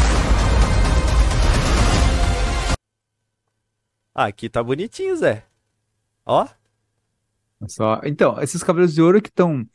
[4.15, 5.45] Ah, aqui tá bonitinho, Zé.
[6.25, 6.47] Ó,
[7.67, 8.01] Só...
[8.03, 9.67] Então, esses Cavaleiros de Ouro que estão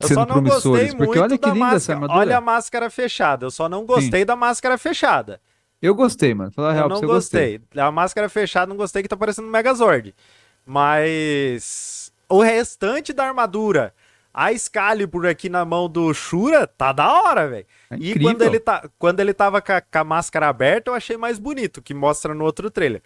[0.00, 2.00] eu só não gostei muito olha da máscara.
[2.10, 3.46] Olha a máscara fechada.
[3.46, 5.40] Eu só não gostei da máscara fechada.
[5.80, 6.50] Eu gostei, mano.
[6.50, 7.58] Falar a real Eu não gostei.
[7.58, 7.82] gostei.
[7.82, 10.14] A máscara fechada, não gostei que tá parecendo um Megazord.
[10.66, 13.94] Mas o restante da armadura,
[14.34, 17.66] a Excalibur aqui na mão do Shura, tá da hora, velho.
[17.90, 20.94] É e quando ele, tá, quando ele tava com a, com a máscara aberta, eu
[20.94, 23.02] achei mais bonito, que mostra no outro trailer.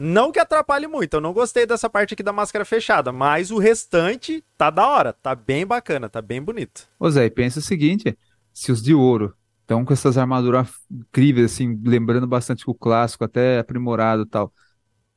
[0.00, 3.58] Não que atrapalhe muito, eu não gostei dessa parte aqui da máscara fechada, mas o
[3.58, 6.88] restante tá da hora, tá bem bacana, tá bem bonito.
[7.00, 8.16] Ô Zé, pensa o seguinte:
[8.54, 13.58] se os de ouro estão com essas armaduras incríveis, assim, lembrando bastante o clássico, até
[13.58, 14.52] aprimorado e tal.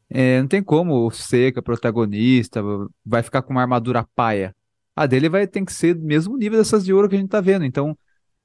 [0.10, 2.62] é, não tem como o Seca, protagonista,
[3.06, 4.56] vai ficar com uma armadura paia.
[4.96, 7.30] A dele vai ter que ser do mesmo nível dessas de ouro que a gente
[7.30, 7.66] tá vendo.
[7.66, 7.98] Então,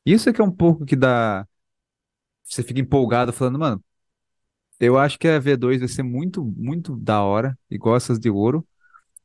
[0.04, 1.46] isso é que é um pouco que dá.
[2.44, 3.82] Você fica empolgado falando, mano,
[4.80, 8.66] eu acho que a V2 vai ser muito, muito da hora, igual essas de ouro.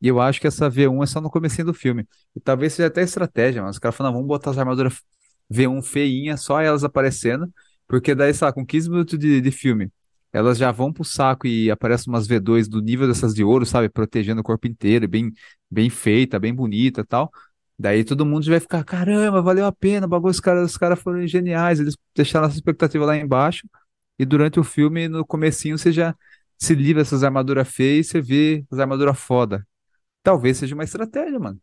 [0.01, 2.07] E eu acho que essa V1 é só no comecinho do filme.
[2.35, 5.01] E talvez seja até estratégia, mas os caras falam, "Não, vamos botar as armaduras
[5.49, 7.51] V1 feinha, só elas aparecendo,
[7.87, 9.91] porque daí, sei lá, com 15 minutos de, de filme,
[10.33, 13.89] elas já vão pro saco e aparecem umas V2 do nível dessas de ouro, sabe?
[13.89, 15.31] Protegendo o corpo inteiro, bem,
[15.69, 17.31] bem feita, bem bonita tal.
[17.77, 21.25] Daí todo mundo vai ficar, caramba, valeu a pena, bagulho, os caras, os caras foram
[21.27, 23.67] geniais, eles deixaram essa expectativa lá embaixo,
[24.21, 26.15] e durante o filme, no comecinho, você já
[26.57, 29.67] se livra dessas armaduras feias e você vê as armaduras foda.
[30.23, 31.61] Talvez seja uma estratégia, mano.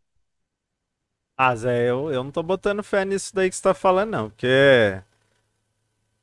[1.37, 4.29] Ah, Zé, eu, eu não tô botando fé nisso daí que você tá falando, não,
[4.29, 4.47] porque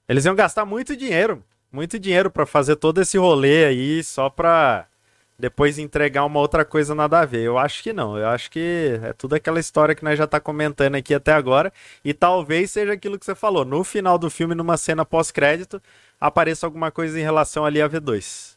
[0.08, 4.86] eles iam gastar muito dinheiro, muito dinheiro pra fazer todo esse rolê aí só pra
[5.38, 7.42] depois entregar uma outra coisa nada a ver.
[7.42, 10.40] Eu acho que não, eu acho que é tudo aquela história que nós já tá
[10.40, 11.72] comentando aqui até agora
[12.04, 15.80] e talvez seja aquilo que você falou, no final do filme, numa cena pós-crédito,
[16.20, 18.56] apareça alguma coisa em relação ali a V2.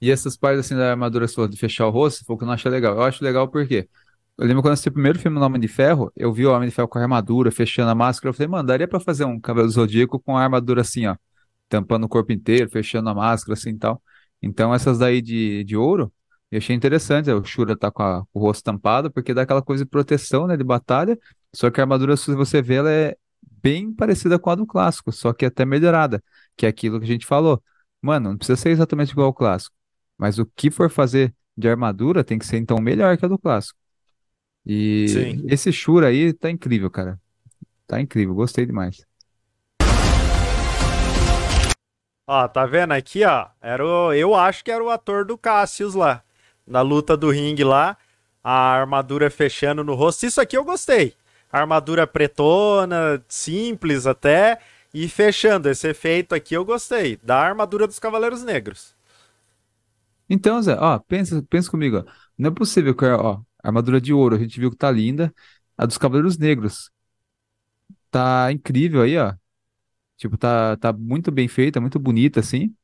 [0.00, 2.46] E essas partes assim da armadura sua de fechar o rosto, foi o que eu
[2.46, 2.94] não achei legal.
[2.94, 3.88] Eu acho legal porque
[4.36, 6.52] eu lembro quando eu assisti o primeiro filme no Homem de Ferro, eu vi o
[6.52, 9.24] Homem de Ferro com a armadura, fechando a máscara, eu falei, mano, daria pra fazer
[9.24, 11.16] um do Zodíaco com a armadura assim, ó,
[11.68, 14.02] tampando o corpo inteiro, fechando a máscara assim e tal.
[14.44, 16.12] Então essas daí de, de ouro,
[16.50, 19.62] eu achei interessante, o Shura tá com, a- com o rosto tampado, porque dá aquela
[19.62, 21.18] coisa de proteção, né, de batalha,
[21.54, 23.16] só que a armadura, se você vê, ela é
[23.62, 26.22] bem parecida com a do clássico, só que até melhorada,
[26.56, 27.62] que é aquilo que a gente falou.
[28.02, 29.74] Mano, não precisa ser exatamente igual ao clássico,
[30.18, 33.38] mas o que for fazer de armadura tem que ser então melhor que a do
[33.38, 33.78] clássico.
[34.66, 35.44] E Sim.
[35.48, 37.20] esse Shura aí tá incrível, cara.
[37.86, 39.06] Tá incrível, gostei demais.
[42.26, 43.48] Ó, tá vendo aqui, ó?
[43.60, 46.22] Era o, eu acho que era o ator do Cassius lá.
[46.66, 47.96] Na luta do ringue lá.
[48.42, 50.24] A armadura fechando no rosto.
[50.26, 51.14] Isso aqui eu gostei.
[51.52, 54.58] Armadura pretona, simples até.
[54.92, 55.68] E fechando.
[55.68, 57.18] Esse efeito aqui eu gostei.
[57.22, 58.94] Da armadura dos Cavaleiros Negros.
[60.28, 62.04] Então, Zé, ó, pensa, pensa comigo, ó.
[62.38, 65.32] Não é possível que, ó, armadura de ouro, a gente viu que tá linda.
[65.76, 66.90] A dos Cavaleiros Negros
[68.10, 69.34] tá incrível aí, ó.
[70.16, 72.74] Tipo, tá, tá muito bem feita, muito bonita, assim.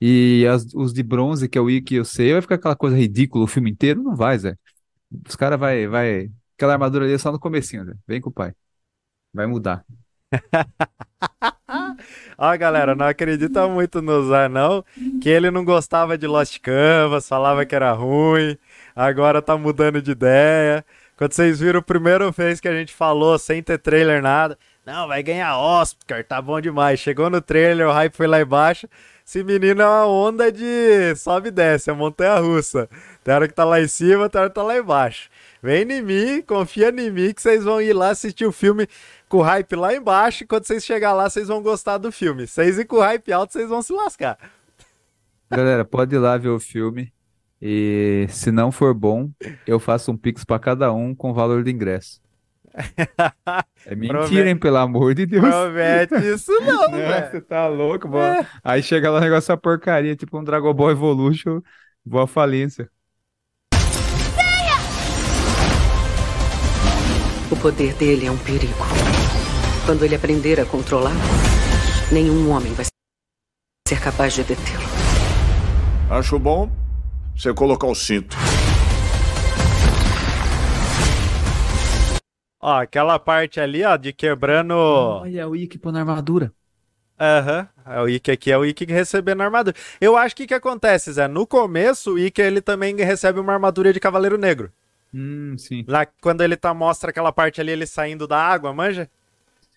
[0.00, 2.76] E as- os de bronze, que é o Ikki e o Seiya, vai ficar aquela
[2.76, 4.02] coisa ridícula o filme inteiro?
[4.02, 4.56] Não vai, Zé.
[5.28, 6.30] Os caras vai, vai...
[6.56, 7.94] Aquela armadura ali é só no comecinho, Zé.
[8.06, 8.54] Vem com o pai.
[9.34, 9.84] Vai mudar.
[12.38, 14.84] Ó, galera, não acredita muito no Zé, não.
[15.20, 18.56] Que ele não gostava de Lost Canvas, falava que era ruim.
[18.94, 20.84] Agora tá mudando de ideia.
[21.16, 24.58] Quando vocês viram o primeiro vez que a gente falou, sem ter trailer, nada.
[24.84, 26.98] Não, vai ganhar Oscar, tá bom demais.
[26.98, 28.88] Chegou no trailer, o hype foi lá embaixo.
[29.24, 32.88] Esse menino é uma onda de sobe e desce, é montanha russa.
[33.22, 35.30] Tem hora que tá lá em cima, tem hora que tá lá embaixo.
[35.62, 38.88] Vem em mim, confia em mim que vocês vão ir lá assistir o filme
[39.28, 40.42] com o hype lá embaixo.
[40.42, 42.48] E quando vocês chegar lá, vocês vão gostar do filme.
[42.48, 44.36] Vocês ir com o hype alto, vocês vão se lascar.
[45.48, 47.12] Galera, pode ir lá ver o filme.
[47.60, 49.30] E se não for bom,
[49.64, 52.20] eu faço um pix pra cada um com valor do ingresso.
[53.84, 54.56] É mentira, Promete- hein?
[54.56, 55.42] Pelo amor de Deus.
[55.44, 57.30] Promete isso não, Não, velho.
[57.30, 58.46] você tá louco, mano.
[58.62, 61.60] Aí chega lá o negócio é uma porcaria, tipo um Dragon Ball Evolution,
[62.04, 62.88] boa falência.
[67.50, 68.72] O poder dele é um perigo.
[69.84, 71.12] Quando ele aprender a controlar,
[72.10, 72.86] nenhum homem vai
[73.88, 74.82] ser capaz de detê-lo.
[76.08, 76.70] Acho bom
[77.36, 78.36] você colocar o cinto.
[82.62, 84.74] Ó, aquela parte ali, ó, de quebrando.
[84.74, 86.52] Olha o Ikki pondo armadura.
[87.20, 87.68] Aham.
[87.86, 89.76] É o Ikki aqui, é o Ikki recebendo a armadura.
[90.00, 91.28] Eu acho que o que acontece, Zé?
[91.28, 94.72] No começo, o Ikki ele também recebe uma armadura de Cavaleiro Negro.
[95.14, 95.84] Hum, sim.
[95.86, 99.10] Lá quando ele tá, mostra aquela parte ali, ele saindo da água, manja?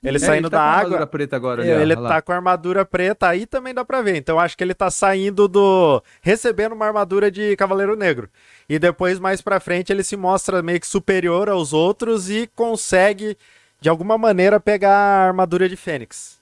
[0.03, 0.83] Ele É, saindo tá da com a água.
[0.83, 2.09] armadura preta agora ali, ó, ele lá.
[2.09, 4.17] tá com a armadura preta, aí também dá pra ver.
[4.17, 6.01] Então acho que ele tá saindo do.
[6.21, 8.29] recebendo uma armadura de Cavaleiro Negro.
[8.67, 13.37] E depois, mais pra frente, ele se mostra meio que superior aos outros e consegue,
[13.79, 16.35] de alguma maneira, pegar a armadura de Fênix.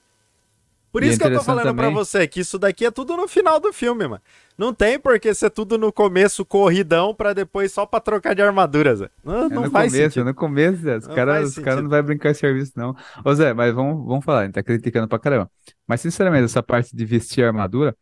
[0.90, 2.90] Por E é isso que eu tô falando pra também- você que isso daqui é
[2.90, 4.22] tudo no final do filme, mano.
[4.56, 8.40] Não tem por que ser tudo no começo corridão pra depois só pra trocar de
[8.42, 9.10] armadura, Zé.
[9.24, 10.20] Não, É não no faz começo, sentido.
[10.22, 10.96] é no começo, Zé.
[10.98, 11.82] Os caras cara sentido.
[11.82, 12.94] não vai brincar em serviço, não.
[13.24, 15.50] Ô Zé, mas vamos, vamos falar, a gente tá criticando pra caramba.
[15.84, 17.96] Mas, sinceramente, essa parte de vestir armadura,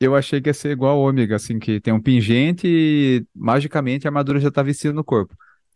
[0.00, 4.06] eu achei que ia ser igual ao Ômega, assim, que tem um pingente e magicamente
[4.06, 5.34] a armadura já tá vestida no corpo.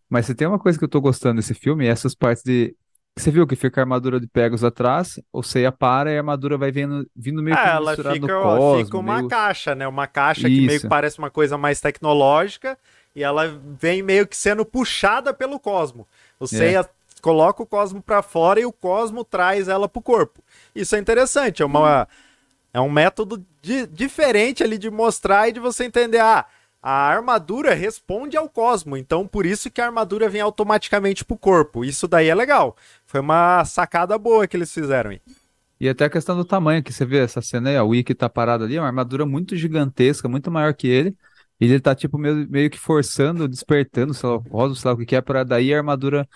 [0.08, 2.74] Mas se tem uma coisa que eu tô gostando desse filme, é essas partes de.
[3.16, 6.58] Você viu que fica a armadura de Pegasus atrás, o Seiya para e a armadura
[6.58, 9.28] vai vindo, vindo meio que Ah, ela misturada no fica, ó, cosmo, fica uma meio-
[9.28, 9.86] caixa, né?
[9.86, 10.88] Uma caixa que meio que Isso.
[10.88, 12.76] parece uma coisa mais tecnológica
[13.14, 13.46] e ela
[13.80, 16.08] vem meio que sendo puxada pelo cosmo.
[16.40, 16.44] É.
[16.44, 16.88] O Seiya
[17.22, 20.42] coloca o cosmo pra fora e o cosmo traz ela pro corpo.
[20.74, 22.08] Isso é interessante, é uma
[22.74, 26.44] é um método di- diferente ali de mostrar e de você entender, ah,
[26.82, 31.82] a armadura responde ao cosmo, então por isso que a armadura vem automaticamente pro corpo.
[31.82, 32.76] Isso daí é legal.
[33.06, 35.22] Foi uma sacada boa que eles fizeram aí.
[35.80, 38.14] E até a questão do tamanho, que você vê essa cena aí, ó, o Ikki
[38.14, 41.16] tá parado ali, é uma armadura muito gigantesca, muito maior que ele,
[41.60, 44.94] e ele tá, tipo, meio, meio que forçando, despertando, sei lá, o cosmo, sei lá
[44.94, 46.28] o que que é, pra daí a armadura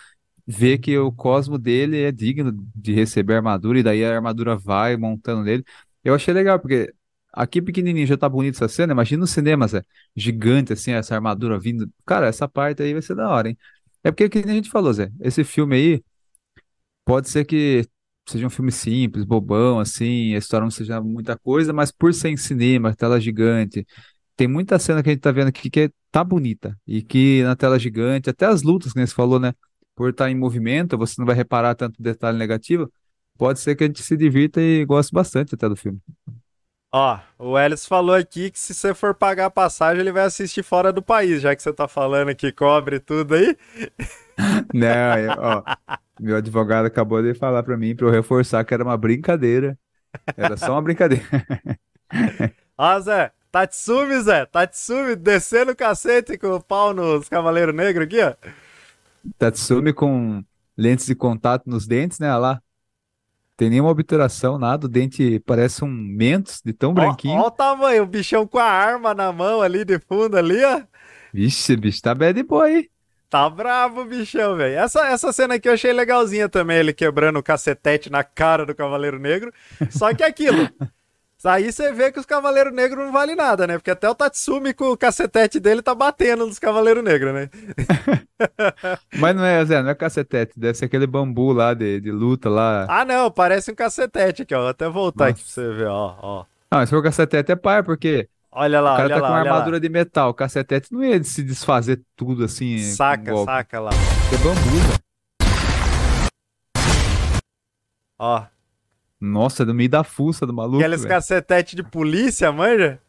[0.46, 4.56] ver que o cosmo dele é digno de receber a armadura, e daí a armadura
[4.56, 5.64] vai montando nele.
[6.08, 6.92] Eu achei legal, porque
[7.32, 9.82] aqui pequenininho já tá bonito essa cena, imagina no cinema, Zé,
[10.16, 11.90] gigante, assim, essa armadura vindo.
[12.06, 13.58] Cara, essa parte aí vai ser da hora, hein?
[14.04, 16.04] É porque, que a gente falou, Zé, esse filme aí,
[17.04, 17.84] pode ser que
[18.28, 22.28] seja um filme simples, bobão, assim, a história não seja muita coisa, mas por ser
[22.28, 23.86] em cinema, tela gigante,
[24.36, 27.42] tem muita cena que a gente tá vendo aqui que é- tá bonita, e que
[27.44, 29.52] na tela gigante, até as lutas, que você falou, né,
[29.94, 32.90] por estar em movimento, você não vai reparar tanto detalhe negativo,
[33.38, 36.00] pode ser que a gente se divirta e goste bastante até do filme.
[36.90, 40.62] Ó, o Ellis falou aqui que se você for pagar a passagem, ele vai assistir
[40.62, 43.56] fora do país, já que você tá falando que cobre tudo aí.
[44.72, 45.64] Não, eu- ó,
[46.18, 49.78] meu advogado acabou de falar pra mim, pra eu reforçar que era uma brincadeira,
[50.36, 51.24] era só uma brincadeira.
[52.76, 58.20] Ó, Zé, Tatsumi, Zé, Tatsumi descendo o cacete com o pau nos Cavaleiros Negros aqui,
[58.22, 58.34] ó.
[59.38, 60.44] Tatsumi com
[60.76, 62.34] lentes de contato nos dentes, né?
[62.36, 62.62] Lá.
[63.58, 64.86] Tem nenhuma obturação, nada.
[64.86, 67.40] O dente parece um Mentos de tão Ó, branquinho.
[67.40, 70.80] ó o tamanho, o bichão com a arma na mão ali de fundo ali, ó.
[71.34, 72.72] Vixe, bicho, tá bad boy.
[72.72, 72.90] hein?
[73.28, 74.78] Tá bravo o bichão, velho.
[74.78, 78.74] Essa, essa cena aqui eu achei legalzinha também, ele quebrando o cacetete na cara do
[78.76, 79.52] Cavaleiro Negro.
[79.90, 80.68] Só que é aquilo.
[81.44, 83.78] Aí você vê que os Cavaleiros Negros não vale nada, né?
[83.78, 87.48] Porque até o Tatsumi com o cacetete dele tá batendo nos Cavaleiros Negros, né?
[89.16, 90.58] Mas não é, Zé, não é cacetete.
[90.58, 92.86] Deve ser aquele bambu lá de, de luta lá.
[92.88, 94.60] Ah, não, parece um cacetete aqui, ó.
[94.62, 95.72] Vou até voltar aqui pra Nossa.
[95.72, 96.44] você ver, ó, ó.
[96.70, 99.28] Ah, mas se for cacetete é pai, porque Olha lá, o cara olha tá lá,
[99.28, 99.56] com uma olha lá.
[99.56, 100.30] armadura de metal.
[100.30, 102.78] O cacetete não ia se desfazer tudo assim.
[102.78, 103.90] Saca, saca lá.
[104.32, 104.98] É bambu, Zé.
[108.18, 108.44] Ó,
[109.20, 110.78] Nossa, é no meio da fuça do maluco.
[110.78, 113.00] aqueles cacetete de polícia, manja?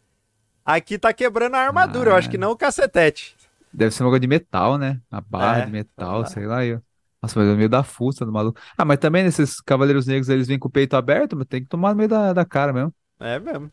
[0.65, 2.39] Aqui tá quebrando a armadura, eu acho que Ah.
[2.39, 3.35] não o cacetete.
[3.71, 4.99] Deve ser uma coisa de metal, né?
[5.11, 6.65] A barra É, de metal, sei sei lá.
[6.65, 6.81] Eu...
[7.21, 8.59] Nossa, mas no meio da fuça do maluco.
[8.77, 11.67] Ah, mas também nesses Cavaleiros Negros eles vêm com o peito aberto, mas tem que
[11.67, 12.93] tomar no meio da, da cara mesmo.
[13.19, 13.69] É mesmo.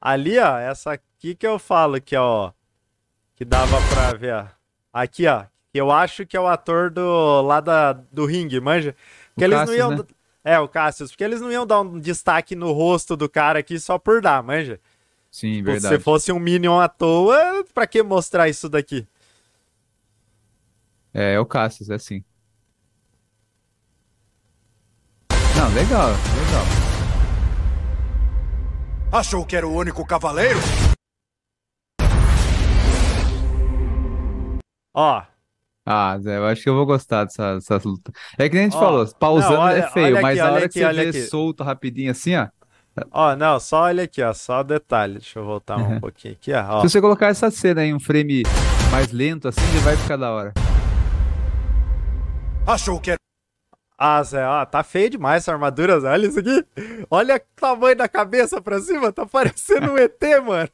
[0.00, 2.52] Ali, ó, essa aqui que eu falo que, ó,
[3.36, 4.46] que dava pra ver, ó.
[4.92, 8.94] Aqui, ó, que eu acho que é o ator do lá da, do ringue, manja?
[9.34, 9.98] Porque O eles Cassius, não iam...
[9.98, 10.04] né?
[10.44, 13.78] É, o Cassius, porque eles não iam dar um destaque no rosto do cara aqui
[13.80, 14.78] só por dar, manja?
[15.30, 15.98] Sim, Se verdade.
[16.02, 19.06] fosse um Minion à toa, pra que mostrar isso daqui?
[21.14, 22.22] É, é o Cassius, é assim.
[25.56, 26.64] Não, legal, legal.
[29.12, 30.58] Achou que era o único cavaleiro?
[34.94, 35.22] Ó,
[35.84, 38.14] Ah, Zé, eu acho que eu vou gostar dessa- dessas lutas.
[38.38, 40.40] É que nem a gente Ó, falou, pausando não, olha- é feio, olha mas aqui,
[40.40, 41.22] a olha hora aqui, que você olha vê aqui.
[41.22, 42.46] solto rapidinho assim, ó.
[43.10, 45.14] ó, não, só olha aqui, ó, só detalhe.
[45.14, 46.64] Deixa eu voltar um pouquinho aqui, ó.
[46.78, 46.80] ó.
[46.82, 48.44] Se você colocar essa cena em um frame
[48.92, 50.52] mais lento assim, ele vai ficar da hora.
[52.66, 53.18] Achou que era.
[53.98, 56.08] Ah, Zé, ó, tá feio demais essa armadura, Zé.
[56.10, 56.64] Olha isso aqui.
[57.10, 60.68] Olha o tamanho da cabeça pra cima, tá parecendo um ET, mano.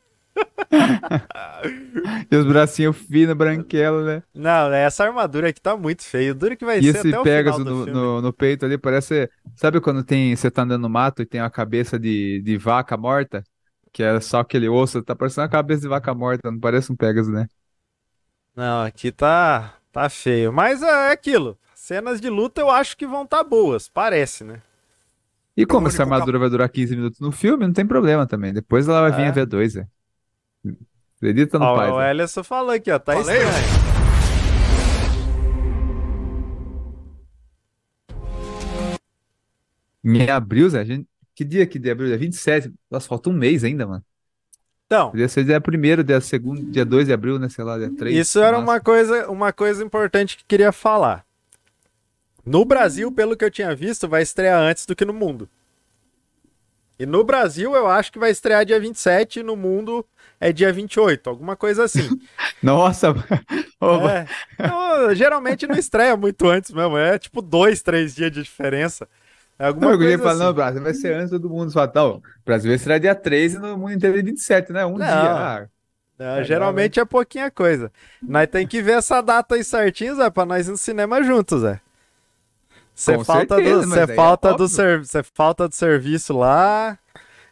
[2.30, 4.22] E os bracinhos finos, branquelo, né?
[4.34, 6.34] Não, essa armadura aqui tá muito feia.
[6.34, 9.28] Dura que vai E ser esse Pegasus no, no, no peito ali parece.
[9.56, 12.96] Sabe quando tem, você tá andando no mato e tem uma cabeça de, de vaca
[12.96, 13.42] morta?
[13.92, 16.96] Que é só aquele osso, tá parecendo uma cabeça de vaca morta, não parece um
[16.96, 17.48] Pegasus, né?
[18.54, 20.52] Não, aqui tá, tá feio.
[20.52, 21.58] Mas é aquilo.
[21.74, 24.60] Cenas de luta eu acho que vão tá boas, parece, né?
[25.56, 28.52] E como essa armadura vai durar 15 minutos no filme, não tem problema também.
[28.52, 29.28] Depois ela vai vir É.
[29.28, 29.88] a V2, é.
[31.18, 32.10] Acredita no Ó, pai, o Zé.
[32.10, 33.88] Ellison falou aqui, ó, tá Falei, estranho.
[40.04, 41.08] Em abril, Zé, a gente...
[41.34, 42.06] que dia que de abril?
[42.06, 42.72] Dia 27.
[42.88, 44.04] Nossa, falta um mês ainda, mano.
[44.86, 47.48] Então, Podia ser dia 1 dia 2 dia 2 de abril, né?
[47.48, 48.16] Sei lá, dia 3.
[48.16, 51.26] Isso era uma coisa, uma coisa importante que queria falar.
[52.46, 55.48] No Brasil, pelo que eu tinha visto, vai estrear antes do que no mundo.
[56.98, 60.04] E no Brasil, eu acho que vai estrear dia 27 e no mundo
[60.40, 62.08] é dia 28, alguma coisa assim.
[62.62, 63.14] Nossa,
[64.08, 64.26] É.
[64.58, 69.08] Não, geralmente não estreia muito antes mesmo, é tipo dois, três dias de diferença.
[69.58, 70.44] É alguma Não, eu coisa falar, assim.
[70.44, 71.70] não, Brasil vai ser antes todo mundo.
[71.70, 74.84] O Brasil vai ser dia 3 e no mundo inteiro é 27, né?
[74.86, 75.06] Um Não.
[75.06, 75.30] dia.
[75.32, 75.68] Ah,
[76.18, 77.92] Não, Legal, geralmente é pouquinha coisa.
[78.22, 81.60] Nós tem que ver essa data aí certinho, Zé, pra nós ir no cinema juntos,
[81.62, 81.80] Zé.
[82.98, 84.68] Você falta, certeza, do, é falta, do óbvio.
[84.68, 86.98] ser, cê falta do serviço lá.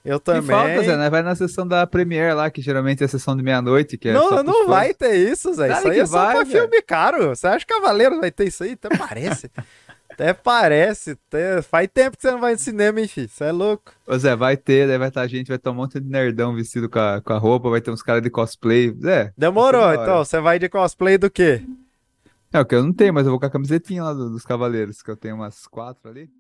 [0.05, 0.57] Eu que também.
[0.57, 1.09] falta, Zé, né?
[1.09, 4.13] Vai na sessão da Premiere lá, que geralmente é a sessão de meia-noite, que é
[4.13, 4.97] não, não pros vai fãs.
[4.97, 5.69] ter isso, Zé.
[5.69, 6.63] Claro Isso aí que é só vai, pra velho.
[6.63, 7.29] filme caro.
[7.29, 8.73] Você acha que Cavaleiro vai ter isso aí?
[8.73, 9.49] Até parece.
[10.11, 11.13] Até parece.
[11.13, 11.63] Até...
[11.63, 13.29] Faz tempo que você não vai no cinema, hein, filho?
[13.29, 13.93] Você é louco.
[14.05, 16.89] Ô, Zé, vai ter, daí vai estar gente, vai ter um monte de nerdão vestido
[16.91, 18.93] com a, com a roupa, vai ter uns caras de cosplay.
[19.01, 19.93] Zé, Demorou.
[19.93, 21.63] Então, você vai de cosplay do quê?
[22.53, 24.45] É o que eu não tenho, mas eu vou com a camisetinha lá do- dos
[24.45, 26.31] Cavaleiros, que eu tenho umas quatro ali.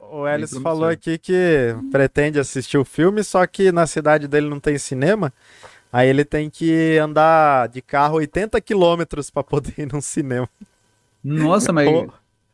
[0.00, 4.60] O Bem falou aqui que pretende assistir o filme, só que na cidade dele não
[4.60, 5.32] tem cinema.
[5.92, 10.48] Aí ele tem que andar de carro 80 quilômetros pra poder ir num cinema.
[11.22, 12.06] Nossa, mas.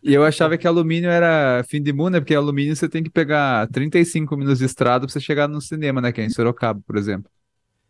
[0.03, 2.21] E eu achava que alumínio era fim de mundo, né?
[2.21, 6.01] Porque alumínio você tem que pegar 35 minutos de estrada pra você chegar no cinema,
[6.01, 6.13] né?
[6.13, 7.31] Que é em Sorocaba, por exemplo.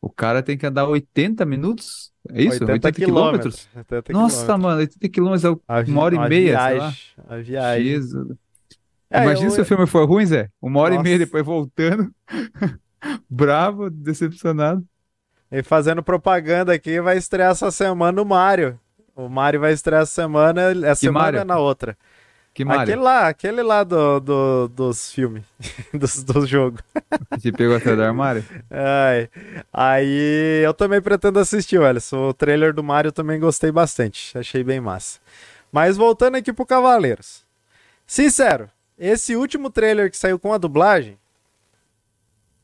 [0.03, 2.11] O cara tem que andar 80 minutos?
[2.29, 2.65] É isso?
[2.65, 3.69] 80, quilômetros?
[3.77, 4.63] 80 Nossa, quilômetros.
[4.63, 5.51] mano, 80 quilômetros é
[5.91, 6.93] uma hora e meia, sei viagem, lá.
[7.29, 7.85] A viagem.
[7.87, 8.37] Jesus.
[9.09, 10.49] É, Imagina eu- se o filme for ruim, Zé.
[10.61, 11.03] Uma hora Nossa.
[11.03, 12.11] e meia depois voltando.
[13.31, 14.85] Bravo, decepcionado.
[15.51, 18.79] E fazendo propaganda aqui, vai estrear essa semana o Mario.
[19.15, 21.45] O Mario vai estrear essa semana, essa semana Mario?
[21.45, 21.97] na outra.
[22.55, 22.83] Que Mario.
[22.83, 25.43] Aquele lá, aquele lá do, do- dos filmes,
[25.95, 26.83] dos, dos jogos.
[27.41, 28.45] Te pegou até do armário?
[28.71, 29.31] Ai,
[29.73, 32.29] aí eu também pretendo assistir, Alisson.
[32.29, 34.37] O trailer do Mario também gostei bastante.
[34.37, 35.19] Achei bem massa.
[35.73, 37.43] Mas voltando aqui pro Cavaleiros.
[38.07, 41.17] Sincero, esse último trailer que saiu com a dublagem,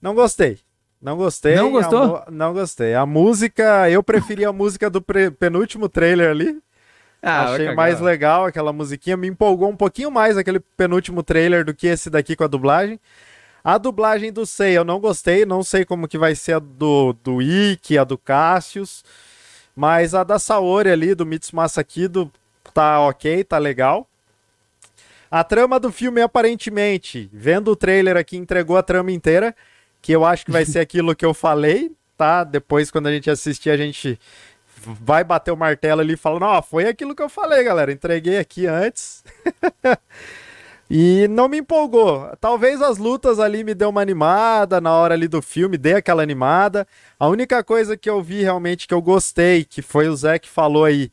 [0.02, 0.58] não gostei.
[1.00, 1.54] Não gostei.
[1.56, 2.16] Não gostou?
[2.16, 2.92] A não gostei.
[2.94, 6.60] A música, eu preferi a música do pre- penúltimo trailer ali.
[7.22, 9.16] Ah, Achei mais legal aquela musiquinha.
[9.16, 13.00] Me empolgou um pouquinho mais aquele penúltimo trailer do que esse daqui com a dublagem.
[13.62, 15.44] A dublagem do Sei eu não gostei.
[15.44, 19.04] Não sei como que vai ser a do, do Ikki, a do Cassius.
[19.74, 22.32] Mas a da Saori ali, do Mitsumasa Kido,
[22.74, 24.08] tá ok, tá legal.
[25.30, 29.54] A trama do filme, aparentemente, vendo o trailer aqui, entregou a trama inteira.
[30.00, 32.44] Que eu acho que vai ser aquilo que eu falei, tá?
[32.44, 34.18] Depois, quando a gente assistir, a gente
[35.00, 37.92] vai bater o martelo ali e fala: Não, foi aquilo que eu falei, galera.
[37.92, 39.24] Entreguei aqui antes.
[40.90, 42.30] e não me empolgou.
[42.40, 46.22] Talvez as lutas ali me deu uma animada na hora ali do filme, dei aquela
[46.22, 46.86] animada.
[47.18, 50.48] A única coisa que eu vi realmente que eu gostei, que foi o Zé que
[50.48, 51.12] falou aí,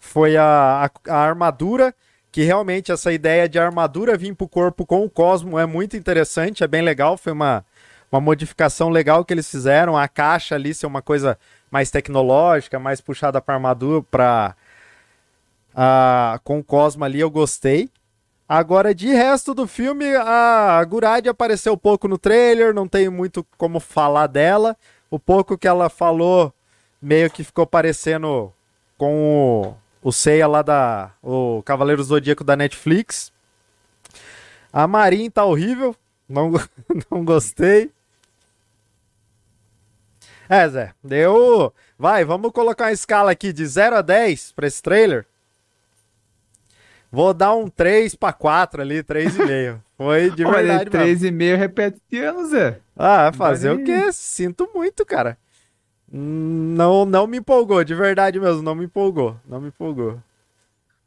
[0.00, 1.94] foi a, a, a armadura.
[2.30, 6.64] Que realmente essa ideia de armadura vir pro corpo com o Cosmo é muito interessante,
[6.64, 7.18] é bem legal.
[7.18, 7.62] Foi uma,
[8.10, 9.98] uma modificação legal que eles fizeram.
[9.98, 11.38] A caixa ali ser uma coisa
[11.72, 14.54] mais tecnológica, mais puxada para armadura, para
[16.44, 17.88] com o Cosmo ali eu gostei.
[18.46, 23.80] Agora, de resto do filme, a Gurad apareceu pouco no trailer, não tenho muito como
[23.80, 24.76] falar dela.
[25.10, 26.52] O pouco que ela falou
[27.00, 28.52] meio que ficou parecendo
[28.98, 31.12] com o, o Seiya lá da.
[31.22, 33.32] O Cavaleiro Zodíaco da Netflix.
[34.70, 35.96] A Marin tá horrível.
[36.28, 36.52] Não,
[37.10, 37.90] não gostei.
[40.48, 41.72] É, Zé, deu.
[41.98, 45.26] Vai, vamos colocar uma escala aqui de 0 a 10 pra esse trailer.
[47.10, 49.80] Vou dar um 3 para 4 ali, 3,5.
[49.96, 52.80] Foi de verdade Olha, 3,5 repetindo, Zé.
[52.96, 54.10] Ah, fazer o quê?
[54.12, 55.36] Sinto muito, cara.
[56.10, 60.18] Não, não me empolgou, de verdade mesmo, não me empolgou, não me empolgou.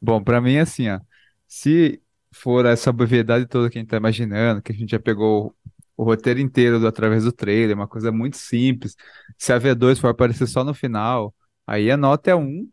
[0.00, 1.00] Bom, pra mim, assim, ó.
[1.46, 2.00] Se
[2.32, 5.54] for essa brevidade toda que a gente tá imaginando, que a gente já pegou
[5.96, 8.96] o roteiro inteiro do, através do trailer, uma coisa muito simples.
[9.38, 11.34] Se a V2 for aparecer só no final,
[11.66, 12.68] aí a nota é 1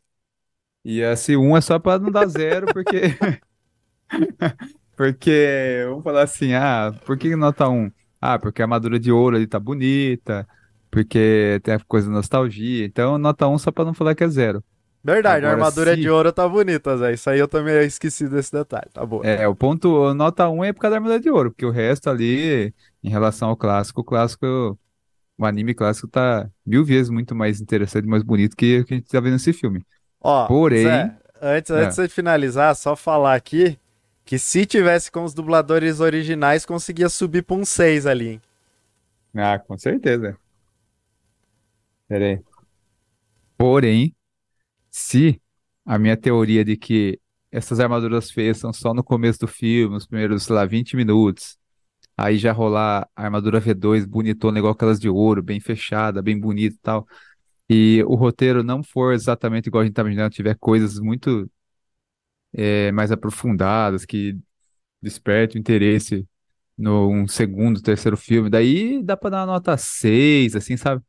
[0.83, 3.17] e esse 1 é só para não dar zero, porque.
[4.97, 7.91] porque, vamos falar assim, ah, por que nota 1?
[8.19, 10.47] Ah, porque a armadura de ouro ali tá bonita,
[10.91, 12.85] porque tem a coisa de nostalgia.
[12.85, 14.63] Então, nota 1 só para não falar que é zero.
[15.03, 16.01] Verdade, Agora, a armadura se...
[16.01, 17.13] de ouro tá bonita, Zé.
[17.13, 19.21] Isso aí eu também esqueci desse detalhe, tá bom.
[19.21, 22.09] É, o ponto, nota 1 é por causa da armadura de ouro, porque o resto
[22.09, 22.73] ali,
[23.03, 24.79] em relação ao clássico, o clássico,
[25.37, 28.97] o anime clássico tá mil vezes muito mais interessante, mais bonito que o que a
[28.97, 29.83] gente tá vendo nesse filme.
[30.21, 31.85] Ó, Porém, Zé, antes, é.
[31.85, 33.77] antes de finalizar, só falar aqui
[34.25, 38.29] que se tivesse com os dubladores originais, conseguia subir para um 6 ali.
[38.29, 38.41] Hein?
[39.35, 40.37] Ah, com certeza.
[42.07, 42.39] Pera aí.
[43.57, 44.15] Porém,
[44.89, 45.41] se
[45.85, 47.19] a minha teoria de que
[47.51, 51.57] essas armaduras feias são só no começo do filme, os primeiros, sei lá, 20 minutos,
[52.17, 56.75] aí já rolar a armadura V2 bonitona, igual aquelas de ouro, bem fechada, bem bonita
[56.75, 57.07] e tal
[57.69, 61.49] e o roteiro não for exatamente igual a gente tá imaginando, tiver coisas muito
[62.53, 64.37] é, mais aprofundadas, que
[65.01, 66.27] despertem o interesse
[66.77, 71.03] no um segundo, terceiro filme, daí dá pra dar uma nota 6, assim, sabe?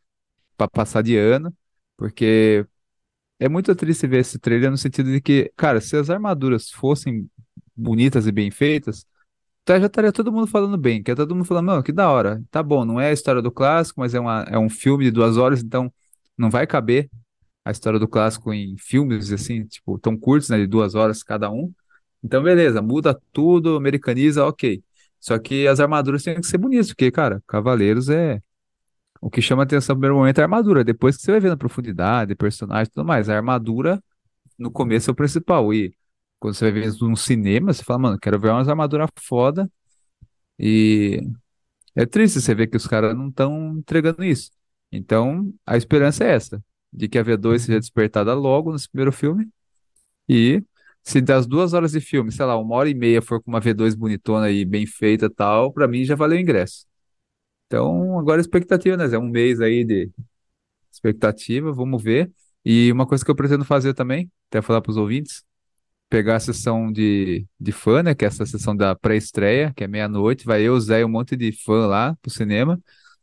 [0.56, 1.54] Pra passar de ano,
[1.96, 2.66] porque
[3.40, 7.30] é muito triste ver esse trailer no sentido de que, cara, se as armaduras fossem
[7.76, 9.06] bonitas e bem feitas,
[9.68, 12.42] já estaria todo mundo falando bem, que é todo mundo falando, não, que da hora,
[12.50, 15.10] tá bom, não é a história do clássico, mas é, uma, é um filme de
[15.10, 15.92] duas horas, então
[16.36, 17.10] não vai caber
[17.64, 21.50] a história do clássico em filmes, assim, tipo, tão curtos, né, de duas horas cada
[21.50, 21.72] um.
[22.22, 24.82] Então, beleza, muda tudo, americaniza, ok.
[25.20, 28.42] Só que as armaduras têm que ser bonitas, porque, cara, Cavaleiros é.
[29.20, 30.84] O que chama atenção no primeiro momento é a armadura.
[30.84, 33.28] Depois que você vai vendo a profundidade, personagem e tudo mais.
[33.30, 34.02] A armadura,
[34.58, 35.72] no começo, é o principal.
[35.72, 35.94] E
[36.44, 39.70] quando você vai ver isso no cinema, você fala, mano, quero ver umas armaduras foda.
[40.58, 41.22] E
[41.96, 44.50] é triste você ver que os caras não estão entregando isso.
[44.92, 49.48] Então, a esperança é essa, de que a V2 seja despertada logo nesse primeiro filme.
[50.28, 50.62] E
[51.02, 53.60] se das duas horas de filme, sei lá, uma hora e meia for com uma
[53.60, 56.86] V2 bonitona e bem feita tal, para mim já valeu o ingresso.
[57.66, 59.06] Então, agora a expectativa, né?
[59.14, 60.10] É um mês aí de
[60.92, 62.32] expectativa, vamos ver.
[62.64, 65.44] E uma coisa que eu pretendo fazer também, até falar para os ouvintes,
[66.08, 68.14] pegar a sessão de, de fã, né?
[68.14, 71.36] Que é essa sessão da pré-estreia, que é meia-noite, vai eu, Zé e um monte
[71.36, 72.80] de fã lá pro cinema.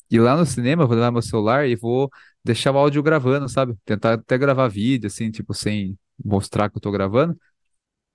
[0.09, 2.09] E lá no cinema, vou levar meu celular e vou
[2.43, 3.75] deixar o áudio gravando, sabe?
[3.86, 7.38] Tentar até gravar vídeo, assim, tipo, sem mostrar que eu tô gravando.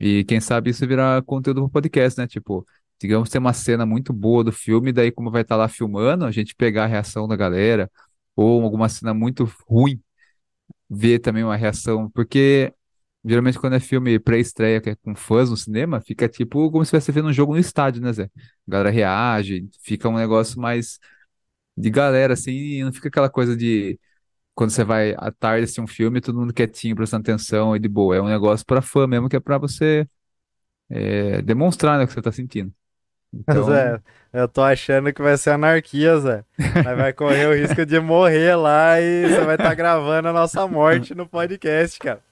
[0.00, 2.26] E quem sabe isso virar conteúdo pro podcast, né?
[2.26, 2.66] Tipo,
[3.00, 6.24] digamos ter uma cena muito boa do filme, daí como vai estar tá lá filmando,
[6.24, 7.90] a gente pegar a reação da galera,
[8.34, 10.00] ou alguma cena muito ruim,
[10.88, 12.72] ver também uma reação, porque
[13.26, 16.88] geralmente quando é filme pré-estreia, que é com fãs no cinema, fica tipo como se
[16.88, 18.24] estivesse vendo um jogo no estádio, né, Zé?
[18.68, 20.98] A galera reage, fica um negócio mais
[21.76, 23.98] de galera, assim, e não fica aquela coisa de
[24.54, 27.88] quando você vai à tarde assistir um filme, todo mundo quietinho, prestando atenção e de
[27.88, 28.16] boa.
[28.16, 30.08] É um negócio pra fã mesmo, que é pra você
[30.88, 32.72] é, demonstrar né, o que você tá sentindo.
[33.34, 33.64] Então...
[33.64, 34.00] Zé,
[34.32, 36.44] eu tô achando que vai ser anarquia, Zé.
[36.96, 40.66] vai correr o risco de morrer lá e você vai estar tá gravando a nossa
[40.66, 42.25] morte no podcast, cara.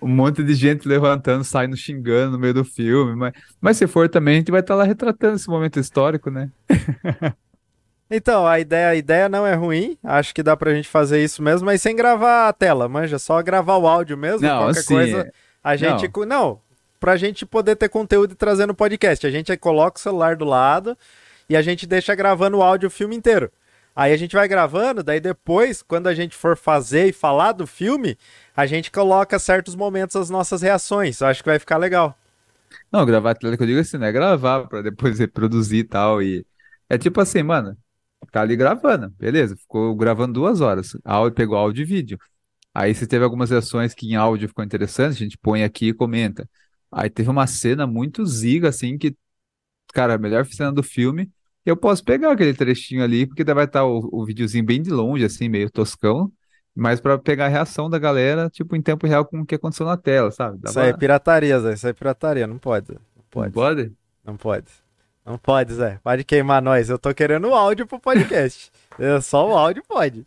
[0.00, 3.14] Um monte de gente levantando, saindo, xingando no meio do filme.
[3.14, 6.30] Mas, mas se for também, a gente vai estar tá lá retratando esse momento histórico,
[6.30, 6.50] né?
[8.12, 9.96] Então, a ideia, a ideia não é ruim.
[10.02, 13.40] Acho que dá pra gente fazer isso mesmo, mas sem gravar a tela, manja, só
[13.40, 14.40] gravar o áudio mesmo.
[14.40, 15.32] Não, qualquer assim, coisa.
[15.62, 16.10] A gente.
[16.16, 16.26] Não.
[16.26, 16.60] não,
[16.98, 19.24] pra gente poder ter conteúdo e trazer no podcast.
[19.24, 20.98] A gente coloca o celular do lado
[21.48, 23.50] e a gente deixa gravando o áudio o filme inteiro.
[23.94, 27.66] Aí a gente vai gravando, daí depois, quando a gente for fazer e falar do
[27.66, 28.16] filme,
[28.60, 31.20] a gente coloca certos momentos as nossas reações.
[31.20, 32.16] Eu acho que vai ficar legal.
[32.92, 36.22] Não, gravar que eu digo assim, não é gravar pra depois reproduzir e tal.
[36.22, 36.44] E
[36.88, 37.76] é tipo assim, mano,
[38.30, 42.18] tá ali gravando, beleza, ficou gravando duas horas, áudio, pegou áudio e vídeo.
[42.74, 45.94] Aí se teve algumas reações que em áudio ficou interessante, a gente põe aqui e
[45.94, 46.48] comenta.
[46.92, 49.16] Aí teve uma cena muito ziga, assim, que
[49.94, 51.30] cara, a melhor cena do filme.
[51.64, 55.24] Eu posso pegar aquele trechinho ali, porque vai estar o, o videozinho bem de longe,
[55.24, 56.32] assim, meio toscão.
[56.80, 59.84] Mas pra pegar a reação da galera, tipo, em tempo real com o que aconteceu
[59.84, 60.56] na tela, sabe?
[60.58, 61.74] Dá Isso aí é pra- pirataria, Zé.
[61.74, 62.46] Isso aí é pirataria.
[62.46, 62.92] Não pode.
[62.92, 62.98] Não
[63.30, 63.52] pode.
[63.52, 63.92] Pode?
[64.24, 64.64] Não pode.
[65.26, 65.98] Não pode, Zé.
[66.02, 66.88] Pode queimar nós.
[66.88, 68.70] Eu tô querendo o áudio pro podcast.
[68.98, 70.26] É, Só o áudio pode.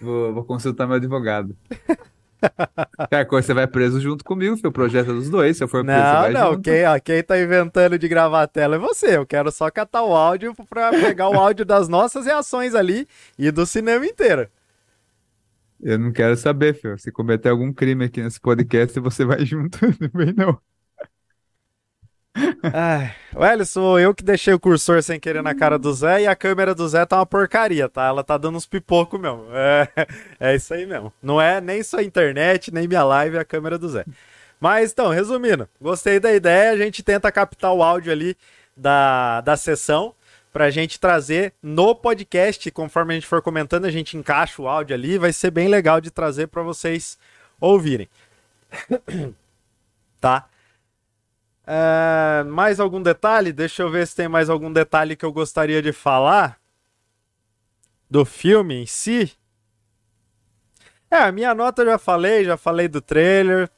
[0.00, 1.56] Vou, vou consultar meu advogado.
[3.10, 4.68] Cara, você vai preso junto comigo, filho.
[4.68, 5.56] O projeto é dos dois.
[5.56, 6.50] Se eu for preso, Não, vai não.
[6.52, 6.62] junto.
[6.62, 9.16] Quem, ó, quem tá inventando de gravar a tela é você.
[9.16, 13.50] Eu quero só catar o áudio pra pegar o áudio das nossas reações ali e
[13.50, 14.46] do cinema inteiro.
[15.84, 16.98] Eu não quero saber, filho.
[16.98, 19.78] Se cometer algum crime aqui nesse podcast, você vai junto.
[19.78, 20.58] Também não.
[22.72, 23.14] Ai,
[23.76, 26.74] o eu que deixei o cursor sem querer na cara do Zé e a câmera
[26.74, 28.06] do Zé tá uma porcaria, tá?
[28.06, 29.46] Ela tá dando uns pipocos mesmo.
[29.52, 29.88] É,
[30.40, 31.12] é isso aí mesmo.
[31.22, 34.04] Não é nem sua internet, nem minha live, é a câmera do Zé.
[34.58, 38.34] Mas então, resumindo, gostei da ideia, a gente tenta captar o áudio ali
[38.74, 40.14] da, da sessão
[40.54, 44.94] pra gente trazer no podcast, conforme a gente for comentando, a gente encaixa o áudio
[44.94, 47.18] ali, vai ser bem legal de trazer pra vocês
[47.60, 48.08] ouvirem.
[50.20, 50.48] tá?
[51.66, 53.52] É, mais algum detalhe?
[53.52, 56.56] Deixa eu ver se tem mais algum detalhe que eu gostaria de falar
[58.08, 59.32] do filme em si.
[61.10, 63.68] É, a minha nota eu já falei, já falei do trailer.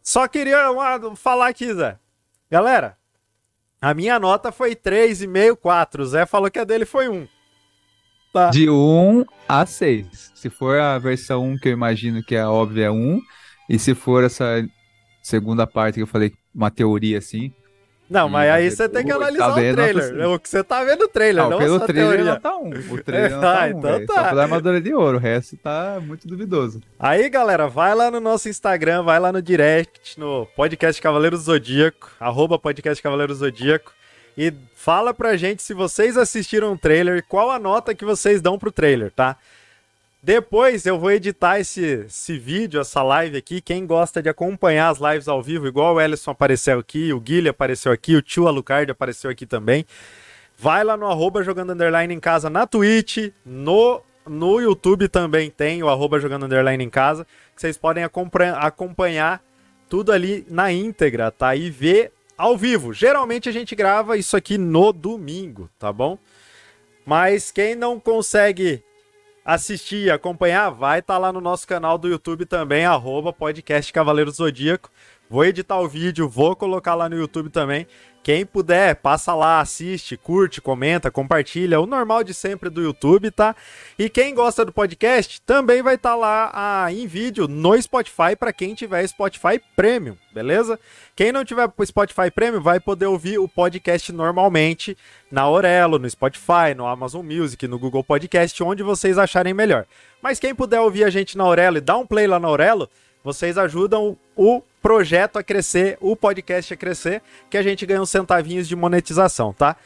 [0.00, 1.98] Só queria uma- falar aqui, Zé.
[2.48, 2.96] Galera,
[3.84, 6.02] a minha nota foi 3,5, 4.
[6.02, 7.28] O Zé falou que a dele foi 1.
[8.32, 8.48] Tá.
[8.48, 10.32] De 1 a 6.
[10.34, 13.20] Se for a versão 1, que eu imagino que é óbvia, é 1.
[13.68, 14.66] E se for essa
[15.22, 17.52] segunda parte que eu falei, uma teoria assim.
[18.08, 20.12] Não, mas aí mas você tem que tá analisar o vendo, trailer.
[20.14, 22.24] nota O que você tá vendo no trailer, Não, não pelo só trailer teoria.
[22.34, 22.70] nota 1.
[22.94, 24.06] O trailer Ah, nota 1, então velho.
[24.06, 24.14] tá.
[24.14, 25.16] Só pela armadura de ouro.
[25.16, 26.80] O resto tá muito duvidoso.
[26.98, 32.10] Aí, galera, vai lá no nosso Instagram, vai lá no direct, no podcast Cavaleiro Zodíaco,
[32.20, 33.90] arroba podcast Cavaleiro Zodíaco,
[34.36, 38.42] e fala pra gente se vocês assistiram o trailer e qual a nota que vocês
[38.42, 39.36] dão pro trailer, tá?
[40.24, 43.60] Depois eu vou editar esse, esse vídeo, essa live aqui.
[43.60, 47.50] Quem gosta de acompanhar as lives ao vivo, igual o Ellison apareceu aqui, o Guilherme
[47.50, 49.84] apareceu aqui, o tio Alucard apareceu aqui também.
[50.56, 55.82] Vai lá no arroba jogando underline em casa na Twitch, no, no YouTube também tem
[55.82, 59.44] o arroba jogando underline em casa, que vocês podem acompanhar,
[59.90, 61.54] tudo ali na íntegra, tá?
[61.54, 62.94] E ver ao vivo.
[62.94, 66.18] Geralmente a gente grava isso aqui no domingo, tá bom?
[67.04, 68.82] Mas quem não consegue
[69.44, 74.30] assistir e acompanhar, vai estar lá no nosso canal do YouTube também, arroba podcast Cavaleiro
[74.30, 74.90] Zodíaco.
[75.28, 77.86] Vou editar o vídeo, vou colocar lá no YouTube também.
[78.24, 83.54] Quem puder, passa lá, assiste, curte, comenta, compartilha, o normal de sempre do YouTube, tá?
[83.98, 88.50] E quem gosta do podcast também vai estar lá ah, em vídeo no Spotify para
[88.50, 90.80] quem tiver Spotify Premium, beleza?
[91.14, 94.96] Quem não tiver Spotify Premium vai poder ouvir o podcast normalmente
[95.30, 99.84] na Aurelo, no Spotify, no Amazon Music, no Google Podcast, onde vocês acharem melhor.
[100.22, 102.88] Mas quem puder ouvir a gente na Aurelo e dar um play lá na Aurelo,
[103.24, 108.10] vocês ajudam o projeto a crescer, o podcast a crescer, que a gente ganha uns
[108.10, 109.76] centavinhos de monetização, tá?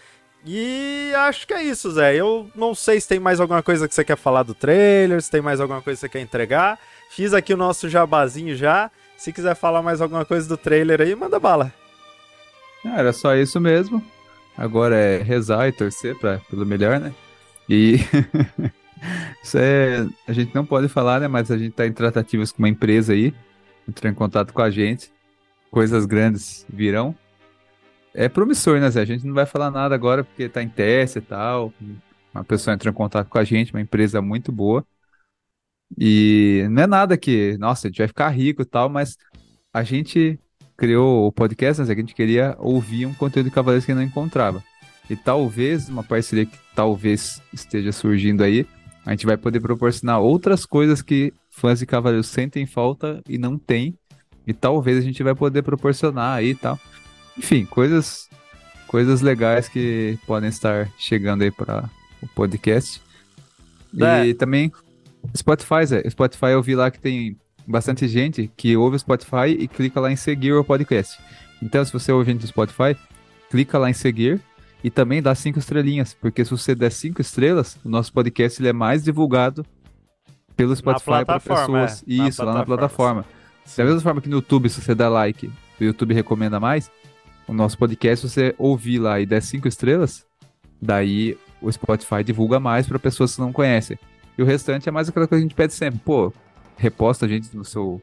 [0.44, 2.16] E acho que é isso, Zé.
[2.16, 5.30] Eu não sei se tem mais alguma coisa que você quer falar do trailer, se
[5.30, 6.78] tem mais alguma coisa que você quer entregar.
[7.10, 8.90] Fiz aqui o nosso jabazinho já.
[9.16, 11.72] Se quiser falar mais alguma coisa do trailer aí, manda bala.
[12.84, 14.04] Ah, era só isso mesmo.
[14.56, 17.12] Agora é rezar e torcer pra, pelo melhor, né?
[17.68, 17.98] E
[19.42, 20.06] isso é.
[20.26, 21.28] A gente não pode falar, né?
[21.28, 23.34] Mas a gente tá em tratativas com uma empresa aí.
[23.88, 25.10] Entrou em contato com a gente.
[25.70, 27.14] Coisas grandes virão.
[28.14, 29.02] É promissor, né, Zé?
[29.02, 31.72] A gente não vai falar nada agora porque tá em teste e tal.
[32.34, 34.84] Uma pessoa entrou em contato com a gente, uma empresa muito boa.
[35.96, 39.16] E não é nada que, nossa, a gente vai ficar rico e tal, mas
[39.72, 40.38] a gente
[40.76, 41.94] criou o podcast, né, Zé?
[41.94, 44.62] Que a gente queria ouvir um conteúdo de Cavaleiros que não encontrava.
[45.08, 48.66] E talvez, uma parceria que talvez esteja surgindo aí,
[49.08, 53.56] a gente vai poder proporcionar outras coisas que fãs de Cavaleiros sentem falta e não
[53.56, 53.96] tem.
[54.46, 56.78] E talvez a gente vai poder proporcionar aí e tal.
[57.36, 58.28] Enfim, coisas
[58.86, 61.88] coisas legais que podem estar chegando aí para
[62.20, 63.00] o podcast.
[63.98, 64.26] É.
[64.26, 64.70] E também
[65.34, 66.02] Spotify, Zé.
[66.10, 67.34] Spotify eu vi lá que tem
[67.66, 71.18] bastante gente que ouve o Spotify e clica lá em seguir o podcast.
[71.62, 72.94] Então, se você ouve a gente do Spotify,
[73.48, 74.38] clica lá em seguir
[74.82, 78.68] e também dá cinco estrelinhas, porque se você der cinco estrelas, o nosso podcast ele
[78.68, 79.64] é mais divulgado
[80.56, 82.04] pelo Spotify para plataforma, pessoas.
[82.08, 82.16] é.
[82.16, 83.74] Na Isso, lá na plataforma, plataforma.
[83.76, 85.50] Da mesma forma que no YouTube, se você der like,
[85.80, 86.90] o YouTube recomenda mais,
[87.46, 90.26] o nosso podcast, se você ouvir lá e der cinco estrelas,
[90.80, 93.98] daí o Spotify divulga mais para pessoas que não conhecem.
[94.36, 96.00] E o restante é mais aquela coisa que a gente pede sempre.
[96.04, 96.32] Pô,
[96.76, 98.00] reposta a gente no seu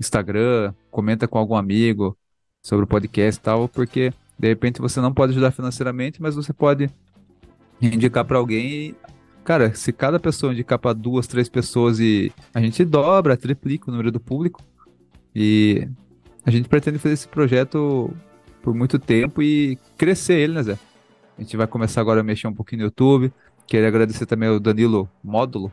[0.00, 2.16] Instagram, comenta com algum amigo
[2.62, 4.12] sobre o podcast e tal, porque
[4.42, 6.90] De repente você não pode ajudar financeiramente, mas você pode
[7.80, 8.94] indicar para alguém e,
[9.44, 13.92] cara, se cada pessoa indicar para duas, três pessoas e a gente dobra, triplica o
[13.92, 14.60] número do público
[15.32, 15.88] e
[16.44, 18.12] a gente pretende fazer esse projeto
[18.62, 20.78] por muito tempo e crescer ele, né, Zé?
[21.38, 23.32] A gente vai começar agora a mexer um pouquinho no YouTube.
[23.64, 25.72] Queria agradecer também ao Danilo Módulo,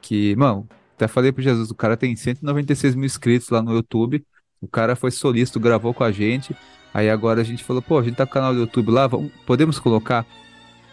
[0.00, 0.66] que, mano,
[0.96, 4.24] até falei pro Jesus, o cara tem 196 mil inscritos lá no YouTube.
[4.62, 6.56] O cara foi solícito, gravou com a gente.
[6.98, 9.06] Aí agora a gente falou, pô, a gente tá com o canal do YouTube lá,
[9.06, 10.26] vamos, podemos colocar,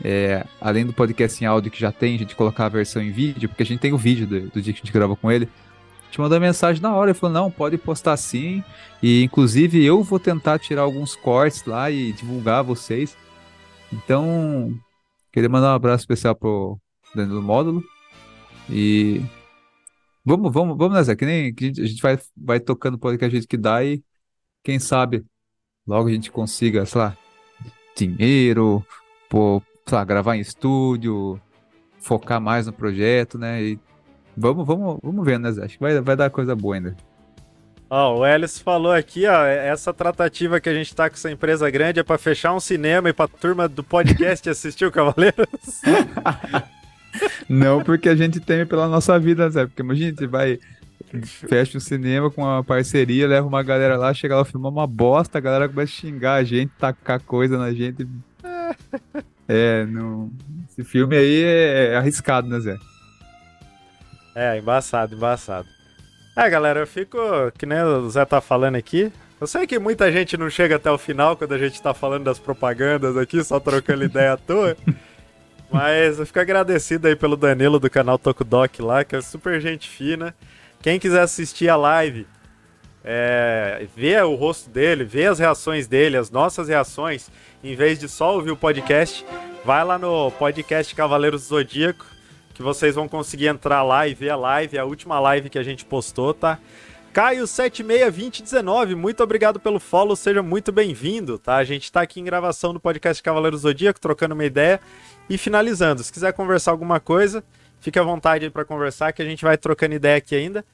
[0.03, 3.09] é, além do podcast em áudio que já tem, a gente colocar a versão em
[3.09, 5.31] vídeo, porque a gente tem o vídeo do, do dia que a gente gravou com
[5.31, 5.49] ele.
[6.03, 8.63] A gente mandou mensagem na hora, ele falou, não, pode postar sim.
[9.01, 13.17] E inclusive eu vou tentar tirar alguns cortes lá e divulgar vocês.
[13.91, 14.79] Então,
[15.33, 16.79] queria mandar um abraço especial pro
[17.15, 17.83] Danilo Módulo.
[18.69, 19.23] E
[20.23, 23.47] vamos, vamos, vamos nessa, que nem que a gente, a vai, vai tocando o podcast
[23.47, 24.03] que dá e
[24.63, 25.25] quem sabe
[25.87, 27.17] logo a gente consiga, sei lá,
[27.95, 28.85] dinheiro,
[29.29, 31.39] pô, sei lá, gravar em estúdio,
[31.99, 33.61] focar mais no projeto, né?
[33.63, 33.79] E
[34.35, 35.65] vamos, vamos, vamos ver, né, Zé?
[35.65, 36.95] Acho que vai, vai dar coisa boa ainda.
[37.89, 41.69] Ó, o Ellis falou aqui, ó, essa tratativa que a gente tá com essa empresa
[41.69, 45.45] grande é para fechar um cinema e pra turma do podcast assistir o Cavaleiros.
[47.47, 49.65] Não porque a gente teme pela nossa vida, Zé.
[49.65, 50.59] Porque imagina, a gente vai,
[51.47, 55.37] fecha o cinema com uma parceria, leva uma galera lá, chega lá, filma uma bosta,
[55.37, 58.07] a galera começa a xingar a gente, tacar coisa na gente.
[59.47, 60.31] É, não...
[60.67, 62.75] esse filme aí é arriscado, né, Zé?
[64.33, 65.67] É, embaçado, embaçado.
[66.35, 67.15] É, galera, eu fico,
[67.55, 70.89] que nem o Zé tá falando aqui, eu sei que muita gente não chega até
[70.89, 74.77] o final quando a gente tá falando das propagandas aqui, só trocando ideia à toa.
[75.71, 79.89] Mas eu fico agradecido aí pelo Danilo do canal Tokudok lá, que é super gente
[79.89, 80.33] fina.
[80.81, 82.27] Quem quiser assistir a live,
[83.03, 87.29] é, ver o rosto dele, ver as reações dele, as nossas reações,
[87.63, 89.25] em vez de só ouvir o podcast,
[89.63, 92.15] vai lá no podcast Cavaleiros do Zodíaco
[92.55, 95.63] que vocês vão conseguir entrar lá e ver a live, a última live que a
[95.63, 96.57] gente postou, tá?
[97.13, 101.57] Caio762019, muito obrigado pelo follow, seja muito bem-vindo, tá?
[101.57, 104.79] A gente tá aqui em gravação do podcast Cavaleiro Zodíaco, trocando uma ideia
[105.29, 106.01] e finalizando.
[106.01, 107.43] Se quiser conversar alguma coisa,
[107.85, 110.65] fique à vontade para conversar, que a gente vai trocando ideia aqui ainda.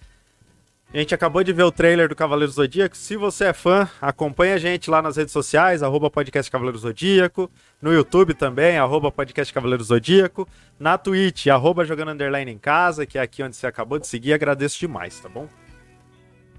[0.94, 2.96] A gente acabou de ver o trailer do Cavaleiro Zodíaco.
[2.96, 7.52] Se você é fã, acompanha a gente lá nas redes sociais, arroba podcast Cavaleiro Zodíaco.
[7.82, 10.48] No YouTube também, arroba podcast Cavaleiro Zodíaco.
[10.80, 14.32] Na Twitch, arroba jogando underline em casa, que é aqui onde você acabou de seguir.
[14.32, 15.50] Agradeço demais, tá bom?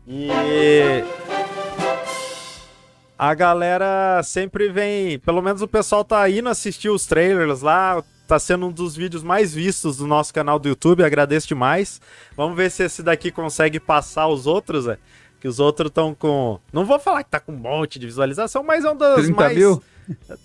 [0.07, 0.29] E...
[3.19, 5.19] A galera sempre vem...
[5.19, 8.03] Pelo menos o pessoal tá indo assistir os trailers lá
[8.33, 12.01] tá sendo um dos vídeos mais vistos do nosso canal do YouTube, agradeço demais.
[12.35, 14.97] Vamos ver se esse daqui consegue passar os outros, é.
[15.39, 16.59] Que os outros estão com.
[16.73, 19.57] Não vou falar que tá com um monte de visualização, mas é um dos mais.
[19.57, 19.83] Mil?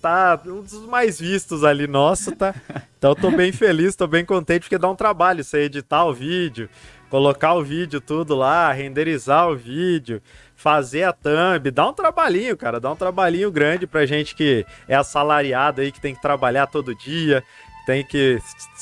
[0.01, 2.53] Tá um dos mais vistos ali nosso, tá?
[2.97, 6.69] Então tô bem feliz, tô bem contente, porque dá um trabalho você editar o vídeo,
[7.09, 10.21] colocar o vídeo tudo lá, renderizar o vídeo,
[10.55, 14.95] fazer a thumb, dá um trabalhinho, cara, dá um trabalhinho grande pra gente que é
[14.95, 17.43] assalariado aí, que tem que trabalhar todo dia,
[17.87, 18.37] tem que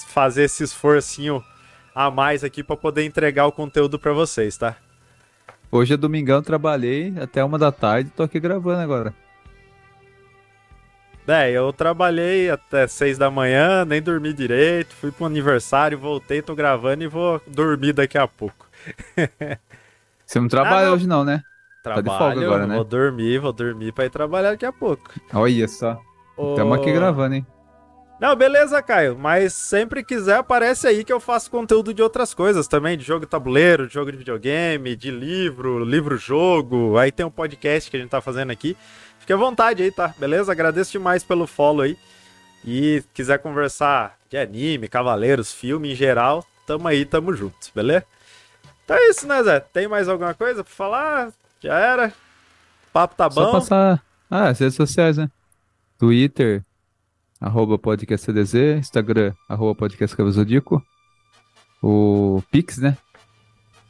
[0.07, 1.43] fazer esse esforcinho
[1.93, 4.75] a mais aqui para poder entregar o conteúdo para vocês, tá?
[5.71, 9.13] Hoje é domingão, trabalhei até uma da tarde, tô aqui gravando agora.
[11.27, 16.55] É, eu trabalhei até seis da manhã, nem dormi direito, fui pro aniversário, voltei, tô
[16.55, 18.67] gravando e vou dormir daqui a pouco.
[20.25, 21.43] Você não trabalha ah, hoje não, né?
[21.83, 22.75] Trabalho, tá de folga agora, né?
[22.75, 25.11] vou dormir, vou dormir pra ir trabalhar daqui a pouco.
[25.31, 26.01] Olha só.
[26.37, 27.45] Estamos aqui gravando, hein?
[28.19, 29.17] Não, beleza, Caio.
[29.17, 33.25] Mas sempre quiser, aparece aí que eu faço conteúdo de outras coisas também, de jogo
[33.25, 36.97] de tabuleiro, de jogo de videogame, de livro, livro-jogo.
[36.97, 38.75] Aí tem um podcast que a gente tá fazendo aqui.
[39.19, 40.13] Fique à vontade aí, tá?
[40.17, 40.51] Beleza?
[40.51, 41.97] Agradeço demais pelo follow aí.
[42.63, 48.05] E quiser conversar de anime, cavaleiros, filme em geral, tamo aí, tamo juntos, beleza?
[48.83, 49.59] Então é isso, né, Zé?
[49.59, 51.31] Tem mais alguma coisa pra falar?
[51.59, 52.07] Já era?
[52.07, 53.45] O papo tá bom?
[53.45, 54.03] Só passar.
[54.29, 55.29] Ah, as redes sociais, né?
[55.97, 56.63] Twitter,
[57.45, 60.83] arroba podcastcdz, Instagram, arroba podcastcavazodico,
[61.79, 62.97] o Pix, né?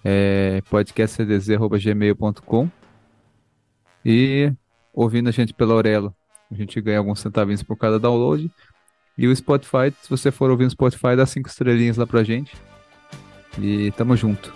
[0.04, 2.70] É podcastcdz.gmail.com
[4.04, 4.52] e
[4.94, 6.14] ouvindo a gente pela Aurelo,
[6.52, 8.52] a gente ganha alguns centavinhos por cada download.
[9.18, 12.54] E o Spotify, se você for ouvir no Spotify, dá cinco estrelinhas lá pra gente.
[13.58, 14.54] E tamo junto.